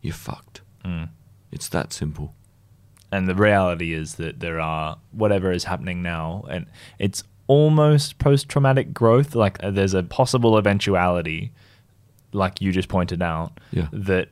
you're 0.00 0.14
fucked. 0.14 0.62
Mm. 0.84 1.08
It's 1.50 1.68
that 1.70 1.92
simple. 1.92 2.34
And 3.10 3.26
the 3.26 3.34
reality 3.34 3.94
is 3.94 4.16
that 4.16 4.40
there 4.40 4.60
are 4.60 4.98
whatever 5.12 5.50
is 5.50 5.64
happening 5.64 6.02
now, 6.02 6.44
and 6.50 6.66
it's 6.98 7.24
almost 7.46 8.18
post-traumatic 8.18 8.92
growth. 8.92 9.34
Like 9.34 9.62
uh, 9.64 9.70
there's 9.70 9.94
a 9.94 10.02
possible 10.02 10.58
eventuality, 10.58 11.50
like 12.32 12.60
you 12.60 12.70
just 12.70 12.88
pointed 12.88 13.22
out, 13.22 13.58
Yeah. 13.72 13.88
that 13.92 14.28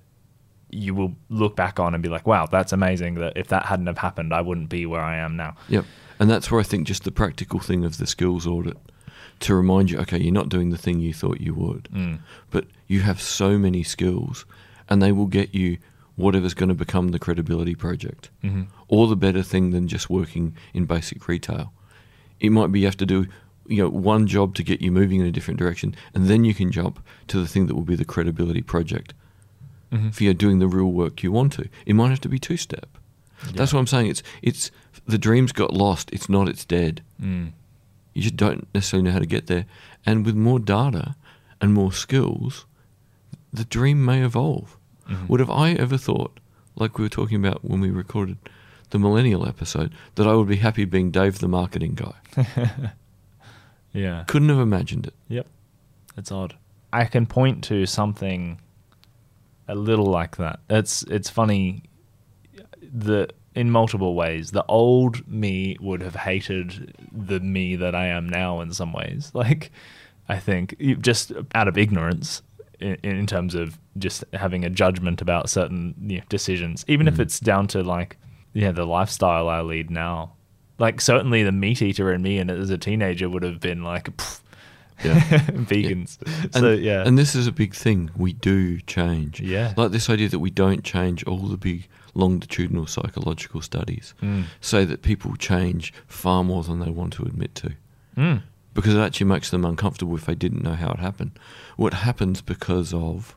you 0.77 0.95
will 0.95 1.15
look 1.29 1.57
back 1.57 1.81
on 1.81 1.95
and 1.95 2.03
be 2.03 2.09
like, 2.09 2.27
"Wow, 2.27 2.47
that's 2.47 2.73
amazing." 2.73 3.15
That 3.17 3.33
if 3.37 3.49
that 3.49 3.67
hadn't 3.67 3.87
have 3.87 3.99
happened, 3.99 4.33
I 4.35 4.41
wouldn't 4.41 4.69
be 4.69 4.87
where 4.87 5.01
I 5.01 5.17
am 5.17 5.37
now. 5.37 5.55
Yep. 5.69 5.85
And 6.19 6.31
that's 6.31 6.51
where 6.51 6.61
I 6.61 6.65
think 6.65 6.87
just 6.87 7.05
the 7.05 7.11
practical 7.13 7.61
thing 7.61 7.85
of 7.85 7.99
the 7.99 8.07
skills 8.07 8.47
audit 8.47 8.77
to 9.41 9.55
remind 9.55 9.91
you, 9.91 9.99
okay, 9.99 10.19
you're 10.19 10.33
not 10.33 10.49
doing 10.49 10.71
the 10.71 10.79
thing 10.79 10.99
you 11.01 11.13
thought 11.13 11.41
you 11.43 11.53
would, 11.55 11.89
Mm. 11.95 12.19
but 12.51 12.65
you 12.89 13.01
have 13.01 13.21
so 13.21 13.59
many 13.59 13.83
skills 13.83 14.47
and 14.89 15.03
they 15.03 15.13
will 15.13 15.27
get 15.27 15.55
you 15.55 15.77
whatever's 16.17 16.55
going 16.55 16.71
to 16.71 16.75
become 16.75 17.09
the 17.09 17.19
credibility 17.19 17.75
project 17.75 18.31
hmm 18.41 18.63
or 18.89 19.07
the 19.09 19.17
better 19.17 19.43
thing 19.43 19.73
than 19.73 19.89
just 19.89 20.09
working 20.09 20.55
in 20.73 20.85
basic 20.87 21.29
retail. 21.29 21.73
It 22.41 22.51
might 22.51 22.73
be 22.73 22.81
you 22.81 22.87
have 22.87 22.97
to 22.99 23.07
do 23.07 23.27
you 23.69 23.83
know 23.83 23.91
one 23.91 24.27
job 24.27 24.55
to 24.55 24.63
get 24.63 24.81
you 24.81 24.91
moving 24.93 25.21
in 25.21 25.27
a 25.27 25.33
different 25.33 25.59
direction 25.59 25.95
and 26.15 26.29
then 26.29 26.45
you 26.45 26.55
can 26.55 26.71
jump 26.73 27.05
to 27.27 27.39
the 27.41 27.49
thing 27.49 27.67
that 27.67 27.75
will 27.75 27.83
be 27.93 27.97
the 27.97 28.05
credibility 28.05 28.63
project 28.63 29.13
hmm 29.93 30.09
if 30.09 30.21
you're 30.21 30.35
doing 30.35 30.59
the 30.59 30.67
real 30.69 30.91
work 30.93 31.23
you 31.23 31.31
want 31.33 31.53
to. 31.55 31.69
It 31.87 31.95
might 31.95 32.11
have 32.11 32.21
to 32.23 32.29
be 32.29 32.39
two 32.39 32.57
step. 32.57 32.89
That's 33.55 33.73
what 33.73 33.81
I'm 33.81 33.87
saying. 33.87 34.09
It's 34.09 34.23
it's 34.43 34.71
the 35.07 35.19
dreams 35.19 35.53
got 35.53 35.73
lost. 35.73 36.11
It's 36.13 36.29
not. 36.29 36.49
It's 36.49 36.65
dead. 36.65 37.03
Mm. 37.23 37.53
You 38.15 38.23
just 38.23 38.37
don't 38.37 38.67
necessarily 38.75 39.05
know 39.05 39.13
how 39.13 39.19
to 39.21 39.27
get 39.27 39.47
there. 39.47 39.67
And 40.07 40.25
with 40.25 40.35
more 40.35 40.59
data 40.59 41.15
and 41.61 41.73
more 41.75 41.93
skills, 41.93 42.65
the 43.53 43.65
dream 43.65 44.05
may 44.05 44.25
evolve. 44.25 44.77
Mhm. 45.09 45.29
Would 45.29 45.41
have 45.41 45.51
I 45.51 45.73
ever 45.73 45.99
thought, 45.99 46.41
like 46.77 46.99
we 46.99 47.05
were 47.05 47.09
talking 47.11 47.37
about 47.45 47.65
when 47.65 47.81
we 47.81 47.91
recorded 47.91 48.39
the 48.91 48.99
millennial 48.99 49.47
episode, 49.47 49.93
that 50.15 50.27
I 50.27 50.35
would 50.35 50.49
be 50.49 50.57
happy 50.57 50.85
being 50.87 51.11
Dave 51.11 51.39
the 51.39 51.49
marketing 51.49 51.95
guy? 51.95 52.15
Yeah. 53.93 54.25
Couldn't 54.27 54.51
have 54.51 54.59
imagined 54.59 55.07
it. 55.07 55.15
Yep. 55.29 55.47
It's 56.19 56.31
odd. 56.31 56.55
I 56.93 57.05
can 57.07 57.25
point 57.27 57.65
to 57.65 57.87
something 57.87 58.59
a 59.69 59.75
little 59.75 60.07
like 60.07 60.37
that. 60.37 60.61
It's 60.71 61.03
it's 61.05 61.31
funny 61.31 61.83
the 62.81 63.29
in 63.55 63.71
multiple 63.71 64.15
ways. 64.15 64.51
The 64.51 64.65
old 64.67 65.27
me 65.27 65.77
would 65.81 66.03
have 66.03 66.15
hated 66.17 66.95
the 67.13 67.41
me 67.41 67.77
that 67.77 67.95
I 67.95 68.07
am 68.07 68.29
now 68.29 68.61
in 68.61 68.73
some 68.73 68.93
ways. 68.93 69.31
Like 69.35 69.71
I 70.29 70.39
think 70.39 70.77
just 71.01 71.33
out 71.55 71.69
of 71.69 71.79
ignorance 71.79 72.43
in, 72.81 72.97
in 73.03 73.27
terms 73.27 73.55
of 73.55 73.79
just 73.97 74.25
having 74.33 74.65
a 74.65 74.71
judgment 74.71 75.23
about 75.23 75.49
certain 75.49 75.95
you 76.01 76.19
know, 76.19 76.25
decisions, 76.29 76.85
even 76.89 77.07
if 77.09 77.15
Mm. 77.15 77.21
it's 77.21 77.41
down 77.41 77.67
to 77.69 77.83
like 77.83 78.17
yeah 78.53 78.73
the 78.73 78.85
lifestyle 78.87 79.49
I 79.49 79.61
lead 79.61 79.91
now. 79.91 80.33
Like 80.79 81.01
certainly 81.01 81.43
the 81.43 81.53
meat 81.53 81.81
eater 81.81 82.13
in 82.13 82.23
me 82.23 82.39
and 82.39 82.51
as 82.51 82.71
a 82.71 82.79
teenager 82.79 83.29
would 83.29 83.43
have 83.43 83.61
been 83.61 83.83
like. 83.83 84.15
"Pff, 84.17 84.41
Yeah. 85.05 85.21
vegans. 85.71 86.19
And, 86.43 86.55
So 86.55 86.73
yeah, 86.73 87.03
And 87.07 87.19
this 87.19 87.35
is 87.35 87.47
a 87.47 87.53
big 87.53 87.75
thing. 87.75 88.11
We 88.17 88.33
do 88.33 88.81
change. 88.81 89.41
Yeah. 89.41 89.75
Like 89.77 89.91
this 89.93 90.09
idea 90.11 90.29
that 90.31 90.39
we 90.39 90.51
don't 90.51 90.83
change 90.85 91.23
all 91.25 91.39
the 91.49 91.57
big 91.57 91.89
longitudinal 92.15 92.87
psychological 92.87 93.61
studies 93.61 94.15
Mm. 94.23 94.45
say 94.61 94.85
that 94.87 95.03
people 95.03 95.37
change 95.37 95.93
far 96.07 96.43
more 96.43 96.63
than 96.65 96.79
they 96.81 96.91
want 96.91 97.13
to 97.15 97.25
admit 97.25 97.55
to. 97.57 97.73
Mm. 98.17 98.43
Because 98.73 98.95
it 98.95 99.01
actually 99.01 99.27
makes 99.27 99.51
them 99.51 99.65
uncomfortable 99.65 100.17
if 100.17 100.25
they 100.27 100.35
didn't 100.35 100.63
know 100.63 100.75
how 100.75 100.91
it 100.93 100.99
happened. 100.99 101.33
What 101.77 101.93
happens 101.95 102.41
because 102.43 102.93
of 102.95 103.37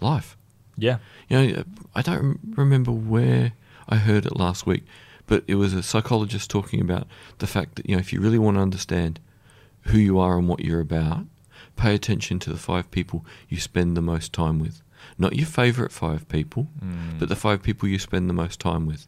life. 0.00 0.36
yeah, 0.76 0.98
You 1.28 1.36
know, 1.38 1.64
I 1.94 2.02
don't 2.02 2.38
remember 2.56 2.90
where 2.92 3.52
I 3.88 3.96
heard 3.96 4.26
it 4.26 4.36
last 4.36 4.66
week, 4.66 4.84
but 5.26 5.44
it 5.46 5.54
was 5.56 5.72
a 5.74 5.82
psychologist 5.82 6.50
talking 6.50 6.80
about 6.80 7.06
the 7.38 7.46
fact 7.46 7.76
that, 7.76 7.88
you 7.88 7.94
know, 7.94 8.00
if 8.00 8.12
you 8.12 8.20
really 8.20 8.38
want 8.38 8.56
to 8.56 8.60
understand 8.62 9.20
who 9.86 9.98
you 9.98 10.18
are 10.18 10.38
and 10.38 10.48
what 10.48 10.60
you're 10.64 10.80
about, 10.80 11.24
pay 11.76 11.94
attention 11.94 12.38
to 12.40 12.50
the 12.50 12.58
five 12.58 12.90
people 12.90 13.24
you 13.48 13.58
spend 13.60 13.96
the 13.96 14.02
most 14.02 14.32
time 14.32 14.58
with. 14.58 14.82
Not 15.18 15.36
your 15.36 15.46
favorite 15.46 15.92
five 15.92 16.28
people, 16.28 16.68
Mm. 16.82 17.18
but 17.18 17.28
the 17.28 17.36
five 17.36 17.62
people 17.62 17.88
you 17.88 17.98
spend 17.98 18.28
the 18.30 18.34
most 18.34 18.58
time 18.60 18.86
with. 18.86 19.06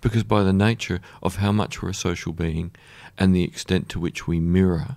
Because 0.00 0.22
by 0.24 0.42
the 0.42 0.52
nature 0.52 1.00
of 1.22 1.36
how 1.36 1.52
much 1.52 1.82
we're 1.82 1.90
a 1.90 1.94
social 1.94 2.32
being 2.32 2.70
and 3.18 3.34
the 3.34 3.42
extent 3.44 3.88
to 3.90 4.00
which 4.00 4.26
we 4.26 4.38
mirror, 4.40 4.96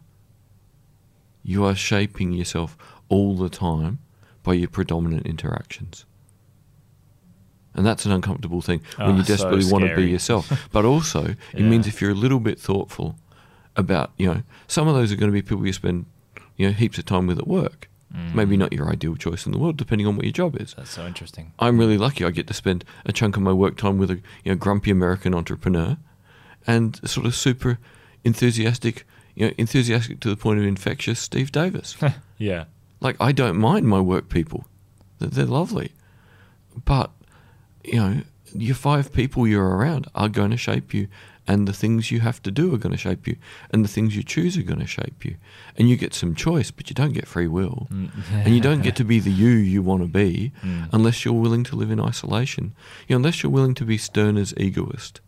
you 1.43 1.63
are 1.65 1.75
shaping 1.75 2.31
yourself 2.33 2.77
all 3.09 3.35
the 3.35 3.49
time 3.49 3.99
by 4.43 4.53
your 4.53 4.69
predominant 4.69 5.25
interactions. 5.25 6.05
And 7.73 7.85
that's 7.85 8.05
an 8.05 8.11
uncomfortable 8.11 8.61
thing 8.61 8.81
when 8.97 9.09
Ah, 9.11 9.17
you 9.17 9.23
so 9.23 9.27
desperately 9.35 9.71
want 9.71 9.87
to 9.87 9.95
be 9.95 10.09
yourself. 10.09 10.67
But 10.71 10.83
also, 10.85 11.23
it 11.25 11.37
Yeah. 11.53 11.61
means 11.69 11.85
if 11.87 12.01
you're 12.01 12.11
a 12.11 12.15
little 12.15 12.39
bit 12.39 12.59
thoughtful 12.59 13.17
about, 13.77 14.11
you 14.17 14.27
know, 14.27 14.41
some 14.67 14.87
of 14.89 14.95
those 14.95 15.11
are 15.11 15.15
going 15.15 15.31
to 15.31 15.33
be 15.33 15.41
people 15.41 15.65
you 15.65 15.71
spend, 15.73 16.05
you 16.57 16.67
know, 16.67 16.73
heaps 16.73 16.97
of 16.97 17.05
time 17.05 17.27
with 17.27 17.37
at 17.39 17.47
work. 17.47 17.87
Maybe 18.33 18.55
Mm. 18.55 18.59
not 18.59 18.73
your 18.73 18.89
ideal 18.89 19.15
choice 19.15 19.45
in 19.45 19.51
the 19.51 19.59
world, 19.59 19.77
depending 19.77 20.07
on 20.07 20.15
what 20.15 20.25
your 20.25 20.31
job 20.31 20.59
is. 20.59 20.73
That's 20.75 20.89
so 20.89 21.05
interesting. 21.05 21.51
I'm 21.59 21.77
really 21.77 21.97
lucky. 21.99 22.25
I 22.25 22.31
get 22.31 22.47
to 22.47 22.53
spend 22.53 22.83
a 23.05 23.11
chunk 23.11 23.35
of 23.37 23.43
my 23.43 23.51
work 23.53 23.77
time 23.77 23.97
with 23.99 24.09
a 24.09 24.15
you 24.43 24.51
know 24.51 24.55
grumpy 24.55 24.89
American 24.91 25.35
entrepreneur, 25.35 25.97
and 26.65 26.99
sort 27.07 27.27
of 27.27 27.35
super 27.35 27.77
enthusiastic, 28.23 29.05
you 29.35 29.47
know, 29.47 29.53
enthusiastic 29.57 30.19
to 30.21 30.29
the 30.29 30.35
point 30.37 30.57
of 30.59 30.65
infectious 30.65 31.19
Steve 31.19 31.51
Davis. 31.51 31.95
Yeah, 32.39 32.65
like 33.01 33.17
I 33.19 33.31
don't 33.33 33.57
mind 33.57 33.87
my 33.87 33.99
work 33.99 34.29
people; 34.29 34.65
they're, 35.19 35.29
they're 35.29 35.45
lovely, 35.45 35.91
but 36.85 37.11
you 37.83 37.95
know, 37.99 38.21
your 38.55 38.75
five 38.75 39.11
people 39.11 39.47
you're 39.47 39.75
around 39.77 40.07
are 40.15 40.29
going 40.29 40.51
to 40.51 40.57
shape 40.57 40.93
you, 40.93 41.07
and 41.47 41.67
the 41.67 41.73
things 41.73 42.11
you 42.11 42.19
have 42.19 42.41
to 42.43 42.51
do 42.51 42.73
are 42.73 42.77
going 42.77 42.91
to 42.91 42.97
shape 42.97 43.25
you, 43.27 43.37
and 43.71 43.83
the 43.83 43.87
things 43.89 44.15
you 44.15 44.23
choose 44.23 44.57
are 44.57 44.63
going 44.63 44.79
to 44.79 44.87
shape 44.87 45.23
you, 45.25 45.35
and 45.77 45.89
you 45.89 45.95
get 45.95 46.13
some 46.13 46.35
choice, 46.35 46.71
but 46.71 46.89
you 46.89 46.93
don't 46.93 47.13
get 47.13 47.27
free 47.27 47.47
will, 47.47 47.87
Mm. 47.91 48.09
and 48.45 48.53
you 48.55 48.61
don't 48.61 48.81
get 48.83 48.95
to 48.97 49.03
be 49.05 49.19
the 49.19 49.31
you 49.31 49.49
you 49.49 49.81
want 49.81 50.01
to 50.01 50.07
be 50.09 50.51
Mm. 50.63 50.89
unless 50.91 51.23
you're 51.23 51.33
willing 51.41 51.63
to 51.65 51.75
live 51.75 51.89
in 51.91 51.99
isolation. 51.99 52.73
You 53.07 53.13
know, 53.13 53.17
unless 53.17 53.41
you're 53.43 53.51
willing 53.51 53.75
to 53.75 53.85
be 53.85 53.97
Stirner's 53.97 54.53
egoist 54.57 55.21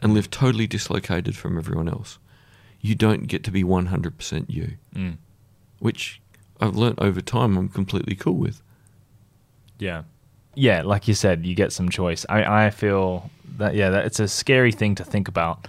and 0.00 0.14
live 0.14 0.30
totally 0.30 0.66
dislocated 0.66 1.36
from 1.36 1.58
everyone 1.58 1.88
else, 1.88 2.18
you 2.80 2.94
don't 2.94 3.28
get 3.28 3.44
to 3.44 3.50
be 3.50 3.62
100% 3.62 4.50
you, 4.50 4.76
Mm. 4.96 5.16
which 5.78 6.20
I've 6.60 6.76
learnt 6.76 6.98
over 7.00 7.20
time 7.20 7.56
I'm 7.56 7.68
completely 7.68 8.14
cool 8.16 8.36
with. 8.36 8.62
Yeah. 9.78 10.02
Yeah, 10.54 10.82
like 10.82 11.08
you 11.08 11.14
said, 11.14 11.46
you 11.46 11.54
get 11.54 11.72
some 11.72 11.88
choice. 11.88 12.26
I, 12.28 12.66
I 12.66 12.70
feel 12.70 13.30
that, 13.58 13.74
yeah, 13.74 13.90
that 13.90 14.04
it's 14.04 14.20
a 14.20 14.28
scary 14.28 14.72
thing 14.72 14.94
to 14.96 15.04
think 15.04 15.28
about. 15.28 15.66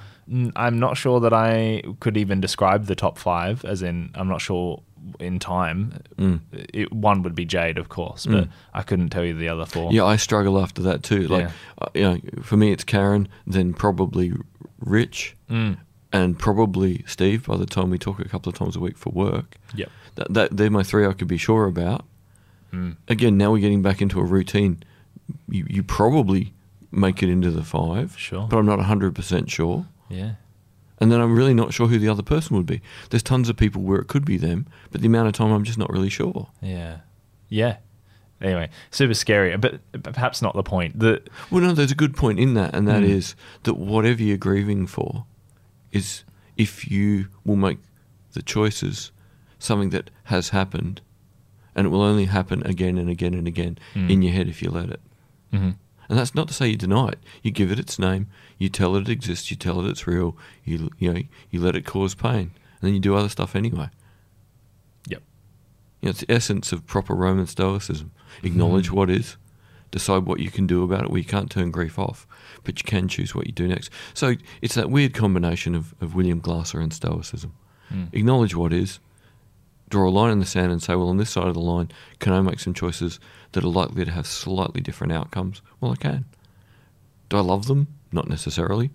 I'm 0.56 0.80
not 0.80 0.96
sure 0.98 1.20
that 1.20 1.34
I 1.34 1.84
could 2.00 2.16
even 2.18 2.40
describe 2.42 2.86
the 2.86 2.96
top 2.96 3.18
five, 3.18 3.66
as 3.66 3.82
in, 3.84 4.10
I'm 4.16 4.28
not 4.30 4.42
sure 4.42 4.82
in 5.20 5.38
time. 5.38 6.02
Mm. 6.18 6.40
It, 6.74 6.94
one 6.94 7.24
would 7.24 7.36
be 7.36 7.44
Jade, 7.46 7.78
of 7.78 7.90
course, 7.90 8.26
but 8.26 8.46
Mm. 8.46 8.50
I 8.74 8.84
couldn't 8.84 9.10
tell 9.10 9.24
you 9.26 9.34
the 9.34 9.50
other 9.50 9.66
four. 9.66 9.92
Yeah, 9.92 10.06
I 10.06 10.16
struggle 10.16 10.58
after 10.62 10.82
that 10.84 11.04
too. 11.04 11.28
Like, 11.28 11.44
Yeah. 11.44 11.52
uh, 11.82 11.88
you 11.94 12.02
know, 12.04 12.20
for 12.42 12.56
me 12.56 12.72
it's 12.72 12.86
Karen, 12.86 13.28
then 13.46 13.74
probably 13.74 14.32
Rich, 14.80 15.36
Mm. 15.50 15.78
and 16.14 16.40
probably 16.40 17.04
Steve. 17.06 17.46
By 17.48 17.58
the 17.58 17.66
time 17.66 17.90
we 17.90 17.98
talk 17.98 18.20
a 18.20 18.28
couple 18.30 18.50
of 18.50 18.58
times 18.58 18.76
a 18.78 18.80
week 18.80 18.98
for 18.98 19.10
work, 19.12 19.58
Yep. 19.76 19.90
that, 20.16 20.34
that 20.34 20.58
they're 20.58 20.70
my 20.72 20.84
three 20.84 21.06
I 21.06 21.12
could 21.14 21.28
be 21.28 21.38
sure 21.38 21.66
about. 21.66 22.06
Mm. 22.74 22.98
Again, 23.08 23.38
now 23.38 23.52
we're 23.52 23.60
getting 23.62 23.82
back 23.82 24.02
into 24.02 24.20
a 24.20 24.24
routine. 24.24 24.84
You 25.48 25.66
you 25.70 25.84
probably 25.84 26.54
make 26.92 27.24
it 27.24 27.30
into 27.30 27.50
the 27.52 27.64
five, 27.64 28.16
Sure. 28.18 28.48
but 28.50 28.58
I'm 28.58 28.66
not 28.66 28.78
100 28.80 29.14
percent 29.16 29.50
sure. 29.50 29.86
Yeah. 30.10 30.34
And 31.00 31.12
then 31.12 31.20
I'm 31.22 31.36
really 31.36 31.54
not 31.54 31.74
sure 31.74 31.88
who 31.88 32.00
the 32.00 32.08
other 32.10 32.24
person 32.24 32.56
would 32.56 32.66
be. 32.66 32.82
There's 33.10 33.24
tons 33.24 33.50
of 33.50 33.58
people 33.58 33.82
where 33.82 34.00
it 34.00 34.08
could 34.08 34.26
be 34.26 34.38
them, 34.38 34.68
but 34.92 35.02
the 35.02 35.08
amount 35.08 35.28
of 35.28 35.34
time 35.34 35.52
I'm 35.52 35.64
just 35.64 35.78
not 35.78 35.90
really 35.90 36.10
sure. 36.10 36.50
Yeah. 36.62 36.98
Yeah. 37.50 37.78
Anyway, 38.42 38.70
super 38.92 39.14
scary, 39.14 39.56
but 39.58 39.80
but 39.92 40.14
perhaps 40.14 40.42
not 40.42 40.54
the 40.56 40.64
point. 40.64 41.00
The 41.00 41.22
Well, 41.50 41.62
no, 41.62 41.74
there's 41.74 41.92
a 41.92 41.96
good 41.96 42.16
point 42.16 42.40
in 42.40 42.54
that, 42.56 42.74
and 42.76 42.88
that 42.88 43.02
Mm. 43.04 43.10
is 43.10 43.36
that 43.64 43.76
whatever 43.76 44.22
you're 44.24 44.38
grieving 44.38 44.86
for 44.88 45.26
is 45.92 46.24
if 46.58 46.90
you 46.92 47.28
will 47.46 47.56
make 47.56 47.80
the 48.34 48.42
choices 48.42 49.12
something 49.60 49.92
that 49.92 50.10
has 50.26 50.50
happened, 50.50 51.02
and 51.76 51.86
it 51.88 51.90
will 51.90 52.02
only 52.02 52.26
happen 52.26 52.66
again 52.66 52.98
and 52.98 53.10
again 53.10 53.34
and 53.34 53.48
again 53.48 53.78
Mm. 53.96 54.10
in 54.10 54.22
your 54.22 54.34
head 54.34 54.48
if 54.48 54.62
you 54.62 54.70
let 54.70 54.90
it. 54.90 55.02
Mhm. 55.52 55.76
And 56.10 56.20
that's 56.20 56.36
not 56.36 56.48
to 56.50 56.54
say 56.54 56.68
you 56.68 56.76
deny 56.78 57.08
it. 57.10 57.20
You 57.42 57.52
give 57.52 57.72
it 57.72 57.80
its 57.80 57.98
name. 57.98 58.28
You 58.58 58.70
tell 58.70 58.96
it 58.96 59.02
it 59.02 59.10
exists. 59.10 59.50
You 59.50 59.58
tell 59.58 59.80
it 59.86 59.90
it's 59.90 60.06
real. 60.08 60.36
You 60.66 60.90
you 61.00 61.14
know 61.14 61.22
you 61.50 61.60
let 61.62 61.76
it 61.76 61.86
cause 61.86 62.14
pain, 62.16 62.52
and 62.80 62.82
then 62.82 62.94
you 62.94 63.00
do 63.00 63.16
other 63.16 63.30
stuff 63.30 63.56
anyway. 63.56 63.90
Yep. 65.08 65.24
You 66.02 66.06
know, 66.08 66.10
it's 66.12 66.20
the 66.22 66.32
essence 66.32 66.72
of 66.72 66.86
proper 66.86 67.14
Roman 67.16 67.48
Stoicism. 67.48 68.12
Acknowledge 68.44 68.90
Mhm. 68.90 68.94
what 68.96 69.10
is, 69.10 69.38
decide 69.92 70.24
what 70.26 70.40
you 70.40 70.50
can 70.52 70.68
do 70.68 70.84
about 70.84 71.04
it. 71.04 71.10
Well, 71.10 71.20
you 71.20 71.24
can't 71.26 71.50
turn 71.52 71.72
grief 71.72 71.98
off, 72.00 72.28
but 72.64 72.80
you 72.80 72.84
can 72.84 73.08
choose 73.08 73.34
what 73.36 73.46
you 73.48 73.54
do 73.54 73.68
next. 73.68 73.90
So 74.14 74.36
it's 74.62 74.76
that 74.76 74.90
weird 74.90 75.14
combination 75.14 75.76
of, 75.76 75.94
of 76.02 76.16
William 76.16 76.40
Glasser 76.40 76.80
and 76.80 76.92
Stoicism. 76.94 77.54
Mm. 77.94 78.10
Acknowledge 78.14 78.56
what 78.56 78.74
is, 78.74 79.00
draw 79.94 80.10
a 80.10 80.12
line 80.12 80.32
in 80.32 80.40
the 80.40 80.46
sand 80.46 80.72
and 80.72 80.82
say, 80.82 80.96
well, 80.96 81.10
on 81.10 81.18
this 81.18 81.30
side 81.30 81.48
of 81.48 81.54
the 81.54 81.60
line, 81.60 81.92
can 82.20 82.34
I 82.34 82.42
make 82.42 82.60
some 82.60 82.74
choices 82.74 83.20
that 83.52 83.64
are 83.64 83.68
likely 83.68 84.04
to 84.04 84.12
have 84.12 84.26
slightly 84.26 84.82
different 84.82 85.14
outcomes? 85.14 85.62
Well, 85.80 85.92
I 85.92 85.96
can. 85.96 86.26
Do 87.30 87.38
I 87.38 87.42
love 87.42 87.68
them? 87.68 87.88
Not 88.12 88.28
necessarily, 88.28 88.90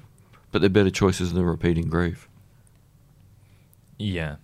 but 0.50 0.60
they're 0.60 0.68
better 0.68 0.90
choices 0.90 1.32
than 1.32 1.44
repeating 1.44 1.88
grief. 1.88 2.28
Yeah. 3.96 4.36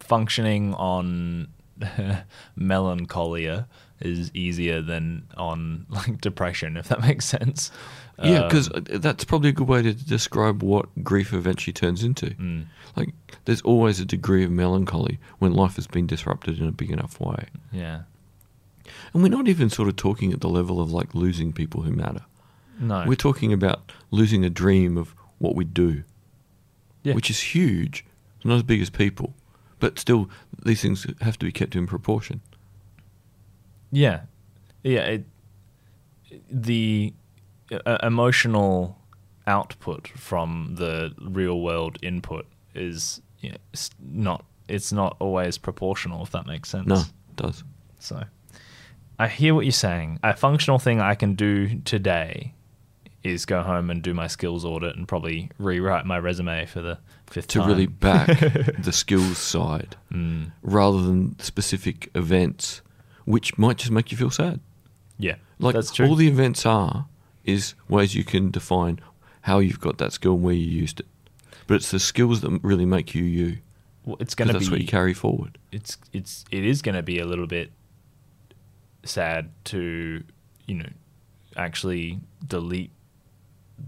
Functioning 0.00 0.74
on 0.74 1.48
melancholia 2.56 3.68
is 4.00 4.30
easier 4.34 4.80
than 4.82 5.24
on 5.36 5.86
like 5.90 6.20
depression, 6.20 6.76
if 6.76 6.88
that 6.88 7.00
makes 7.08 7.24
sense. 7.24 7.70
Yeah, 8.22 8.42
because 8.44 8.70
Um, 8.74 8.84
that's 9.00 9.24
probably 9.24 9.48
a 9.48 9.52
good 9.52 9.66
way 9.68 9.80
to 9.82 9.94
describe 9.94 10.62
what 10.62 10.86
grief 11.02 11.32
eventually 11.32 11.72
turns 11.72 12.04
into. 12.04 12.26
mm, 12.30 12.66
Like, 12.94 13.14
there's 13.46 13.62
always 13.62 13.98
a 13.98 14.04
degree 14.04 14.44
of 14.44 14.50
melancholy 14.50 15.18
when 15.38 15.54
life 15.54 15.76
has 15.76 15.86
been 15.86 16.06
disrupted 16.06 16.58
in 16.58 16.66
a 16.66 16.72
big 16.72 16.90
enough 16.90 17.18
way. 17.20 17.46
yeah. 17.72 18.02
And 19.14 19.22
we're 19.22 19.28
not 19.28 19.48
even 19.48 19.70
sort 19.70 19.88
of 19.88 19.96
talking 19.96 20.32
at 20.32 20.40
the 20.40 20.48
level 20.48 20.80
of 20.80 20.92
like 20.92 21.14
losing 21.14 21.52
people 21.52 21.82
who 21.82 21.92
matter. 21.92 22.22
No. 22.78 23.04
We're 23.06 23.14
talking 23.14 23.52
about 23.52 23.92
losing 24.10 24.44
a 24.44 24.50
dream 24.50 24.96
of 24.98 25.14
what 25.38 25.54
we 25.56 25.64
do, 25.64 26.02
yeah. 27.02 27.14
which 27.14 27.30
is 27.30 27.40
huge. 27.54 28.04
It's 28.36 28.44
not 28.44 28.56
as 28.56 28.62
big 28.62 28.80
as 28.82 28.90
people, 28.90 29.34
but 29.78 29.98
still, 29.98 30.28
these 30.64 30.82
things 30.82 31.06
have 31.20 31.38
to 31.38 31.46
be 31.46 31.52
kept 31.52 31.74
in 31.76 31.86
proportion. 31.86 32.40
Yeah, 33.92 34.20
yeah. 34.82 35.00
It, 35.00 35.24
the 36.50 37.12
uh, 37.86 37.98
emotional 38.02 38.96
output 39.46 40.08
from 40.08 40.74
the 40.76 41.12
real 41.20 41.60
world 41.60 41.98
input 42.02 42.46
is 42.74 43.20
you 43.40 43.50
know, 43.50 43.56
s- 43.74 43.90
not. 44.00 44.44
It's 44.68 44.92
not 44.92 45.16
always 45.18 45.58
proportional, 45.58 46.22
if 46.22 46.30
that 46.30 46.46
makes 46.46 46.68
sense. 46.68 46.86
No, 46.86 46.96
it 47.00 47.36
does. 47.36 47.64
So, 47.98 48.22
I 49.18 49.26
hear 49.28 49.54
what 49.54 49.64
you're 49.64 49.72
saying. 49.72 50.20
A 50.22 50.36
functional 50.36 50.78
thing 50.78 51.00
I 51.00 51.14
can 51.16 51.34
do 51.34 51.80
today 51.80 52.54
is 53.24 53.44
go 53.44 53.62
home 53.62 53.90
and 53.90 54.00
do 54.02 54.14
my 54.14 54.26
skills 54.28 54.64
audit 54.64 54.96
and 54.96 55.06
probably 55.08 55.50
rewrite 55.58 56.06
my 56.06 56.18
resume 56.18 56.64
for 56.66 56.80
the 56.80 56.98
fifth 57.26 57.48
To 57.48 57.58
time. 57.58 57.68
really 57.68 57.86
back 57.86 58.28
the 58.78 58.92
skills 58.92 59.36
side 59.36 59.96
Mm, 60.12 60.52
rather 60.62 61.02
than 61.02 61.38
specific 61.40 62.08
events, 62.14 62.80
which 63.30 63.56
might 63.58 63.76
just 63.78 63.90
make 63.90 64.10
you 64.12 64.16
feel 64.18 64.30
sad. 64.30 64.60
yeah, 65.18 65.36
Like 65.58 65.74
that's 65.74 65.90
true. 65.92 66.06
all 66.06 66.14
the 66.16 66.28
events 66.28 66.64
are 66.66 67.06
is 67.44 67.74
ways 67.88 68.14
you 68.14 68.24
can 68.24 68.50
define 68.50 69.00
how 69.42 69.58
you've 69.58 69.80
got 69.80 69.98
that 69.98 70.12
skill 70.12 70.34
and 70.34 70.42
where 70.42 70.54
you 70.54 70.66
used 70.66 71.00
it. 71.00 71.06
But 71.66 71.74
it's 71.74 71.90
the 71.90 71.98
skills 72.00 72.40
that 72.42 72.50
really 72.62 72.84
make 72.86 73.14
you 73.14 73.22
you. 73.24 73.58
Well, 74.04 74.16
it's 74.20 74.34
to 74.34 74.52
that's 74.54 74.66
be 74.68 74.72
what 74.72 74.80
you 74.80 74.86
carry 74.86 75.14
forward. 75.14 75.58
it's 75.72 75.96
it's 76.12 76.44
it 76.50 76.64
is 76.64 76.82
going 76.82 76.94
to 76.96 77.02
be 77.02 77.18
a 77.18 77.24
little 77.24 77.46
bit 77.46 77.70
sad 79.04 79.50
to 79.64 80.22
you 80.66 80.74
know 80.74 80.88
actually 81.56 82.20
delete 82.46 82.90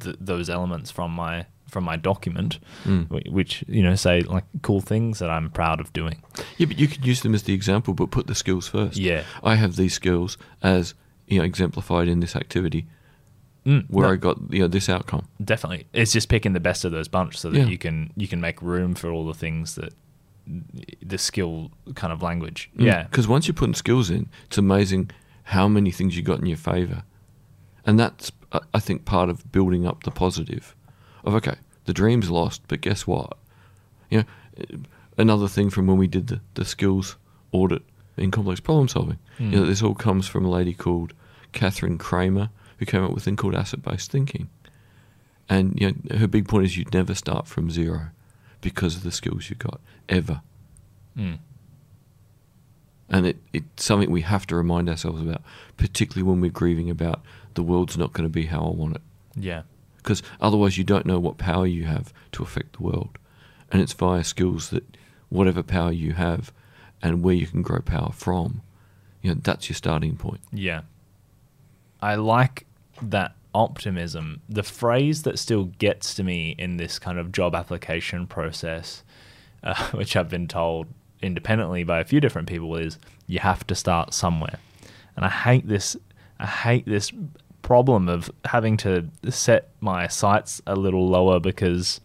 th- 0.01 0.17
those 0.21 0.49
elements 0.49 0.91
from 0.91 1.11
my 1.13 1.47
from 1.73 1.85
my 1.85 1.97
document, 1.97 2.59
Mm. 2.85 3.09
which 3.33 3.65
you 3.67 3.83
know 3.83 3.95
say 3.97 4.21
like 4.21 4.45
cool 4.63 4.81
things 4.83 5.19
that 5.19 5.31
I'm 5.31 5.51
proud 5.51 5.81
of 5.81 5.93
doing. 5.93 6.23
Yeah, 6.59 6.67
but 6.67 6.79
you 6.79 6.87
could 6.87 7.05
use 7.07 7.23
them 7.23 7.35
as 7.35 7.43
the 7.45 7.55
example, 7.55 7.95
but 7.95 8.11
put 8.11 8.27
the 8.27 8.35
skills 8.35 8.69
first. 8.69 8.99
Yeah. 8.99 9.23
I 9.43 9.55
have 9.57 9.77
these 9.77 9.95
skills 9.95 10.37
as 10.63 10.95
you 11.27 11.39
know 11.39 11.45
exemplified 11.45 12.09
in 12.09 12.21
this 12.21 12.37
activity 12.37 12.85
Mm, 13.65 13.85
where 13.89 14.09
no, 14.09 14.13
I 14.13 14.17
got 14.17 14.37
you 14.51 14.59
know 14.61 14.69
this 14.69 14.89
outcome. 14.89 15.25
definitely 15.43 15.87
it's 15.93 16.13
just 16.13 16.29
picking 16.29 16.53
the 16.53 16.61
best 16.61 16.85
of 16.85 16.91
those 16.93 17.09
bunch 17.09 17.37
so 17.39 17.49
that 17.51 17.59
Yeah. 17.59 17.67
you 17.67 17.79
can 17.79 18.11
you 18.17 18.27
can 18.29 18.41
make 18.41 18.61
room 18.61 18.95
for 18.95 19.09
all 19.11 19.25
the 19.27 19.39
things 19.39 19.75
that 19.77 19.93
the 21.01 21.17
skill 21.19 21.71
kind 21.95 22.13
of 22.13 22.21
language. 22.23 22.71
Yeah. 22.77 23.05
Because 23.05 23.29
once 23.29 23.47
you're 23.47 23.55
putting 23.55 23.75
skills 23.75 24.11
in, 24.11 24.29
it's 24.47 24.59
amazing 24.59 25.11
how 25.45 25.69
many 25.69 25.91
things 25.93 26.17
you 26.17 26.23
got 26.23 26.41
in 26.41 26.47
your 26.47 26.57
favor, 26.73 27.03
and 27.87 27.99
that's 27.99 28.31
I 28.75 28.81
think 28.81 29.05
part 29.05 29.29
of 29.31 29.51
building 29.53 29.87
up 29.87 30.03
the 30.03 30.11
positive. 30.11 30.75
Of 31.25 31.35
okay, 31.37 31.57
the 31.85 31.93
dream's 31.93 32.31
lost, 32.31 32.63
but 32.69 32.81
guess 32.81 33.07
what? 33.07 33.37
You 34.11 34.19
know, 34.19 34.79
another 35.19 35.49
thing 35.49 35.71
from 35.71 35.87
when 35.87 35.97
we 35.99 36.07
did 36.09 36.27
the, 36.29 36.41
the 36.55 36.65
skills 36.65 37.17
audit 37.53 37.83
in 38.17 38.31
complex 38.31 38.61
problem 38.61 38.89
solving. 38.89 39.19
You 39.39 39.47
know, 39.51 39.63
Mm. 39.63 39.67
this 39.67 39.83
all 39.83 39.95
comes 39.95 40.27
from 40.29 40.45
a 40.45 40.51
lady 40.51 40.75
called 40.75 41.13
Kathryn 41.53 41.99
Cramer 41.99 42.51
who 42.79 42.87
came 42.87 43.03
up 43.05 43.11
with 43.13 43.23
a 43.23 43.25
thing 43.25 43.37
called 43.37 43.55
asset 43.55 43.83
based 43.83 44.11
thinking. 44.11 44.49
And 45.49 45.79
you 45.81 45.89
know, 46.11 46.19
her 46.19 46.27
big 46.27 46.49
point 46.49 46.65
is 46.67 46.77
you'd 46.77 46.93
never 46.95 47.15
start 47.15 47.47
from 47.47 47.71
zero 47.71 48.09
because 48.61 48.97
of 48.97 49.03
the 49.03 49.11
skills 49.13 49.49
you've 49.51 49.59
got 49.59 49.81
ever. 50.09 50.41
Mm. 51.17 51.39
And 53.09 53.27
it, 53.27 53.37
it's 53.53 53.85
something 53.85 54.11
we 54.11 54.23
have 54.23 54.47
to 54.47 54.57
remind 54.57 54.89
ourselves 54.89 55.21
about, 55.21 55.43
particularly 55.77 56.23
when 56.31 56.41
we're 56.41 56.51
grieving 56.51 56.89
about 56.89 57.23
the 57.55 57.63
world's 57.63 57.99
not 57.99 58.13
going 58.13 58.25
to 58.25 58.33
be 58.33 58.47
how 58.47 58.61
I 58.65 58.71
want 58.71 58.95
it. 58.97 59.03
Yeah. 59.37 59.63
Because 60.03 60.23
otherwise, 60.41 60.79
you 60.79 60.85
don't 60.85 61.07
know 61.07 61.21
what 61.21 61.39
power 61.39 61.67
you 61.67 61.85
have 61.85 62.13
to 62.33 62.43
affect 62.43 62.77
the 62.77 62.83
world. 62.83 63.19
And 63.71 63.81
it's 63.81 63.93
via 63.93 64.25
skills 64.25 64.71
that 64.71 64.97
whatever 65.29 65.63
power 65.63 65.93
you 65.93 66.13
have 66.13 66.53
and 67.01 67.23
where 67.23 67.35
you 67.35 67.47
can 67.47 67.63
grow 67.63 67.81
power 67.81 68.13
from, 68.13 68.63
you 69.23 69.31
know, 69.31 69.41
that's 69.43 69.69
your 69.69 69.77
starting 69.77 70.17
point. 70.17 70.41
Yeah. 70.53 70.83
I 72.01 72.17
like 72.17 72.67
that 73.01 73.35
optimism. 73.55 74.41
The 74.49 74.63
phrase 74.63 75.23
that 75.23 75.39
still 75.39 75.65
gets 75.65 76.15
to 76.15 76.25
me 76.25 76.55
in 76.59 76.77
this 76.77 76.99
kind 76.99 77.19
of 77.19 77.33
job 77.33 77.55
application 77.55 78.27
process, 78.27 79.03
uh, 79.63 79.91
which 79.91 80.17
I've 80.17 80.29
been 80.29 80.49
told 80.49 80.89
independently 81.23 81.85
by 81.85 82.01
a 82.01 82.05
few 82.05 82.21
different 82.21 82.49
people, 82.49 82.77
is 82.77 82.99
you 83.27 83.39
have 83.39 83.67
to 83.69 83.75
start 83.75 84.13
somewhere. 84.13 84.59
And 85.17 85.25
I 85.25 85.29
hate 85.29 85.69
this. 85.69 85.97
I 86.39 86.47
hate 86.47 86.87
this 86.87 87.13
problem 87.63 88.09
of 88.09 88.31
having 88.45 88.77
to 88.77 89.09
set 89.31 89.71
my 89.81 90.09
sights 90.09 90.61
a 90.67 90.75
little 90.75 91.09
lower 91.09 91.41
because 91.41 92.01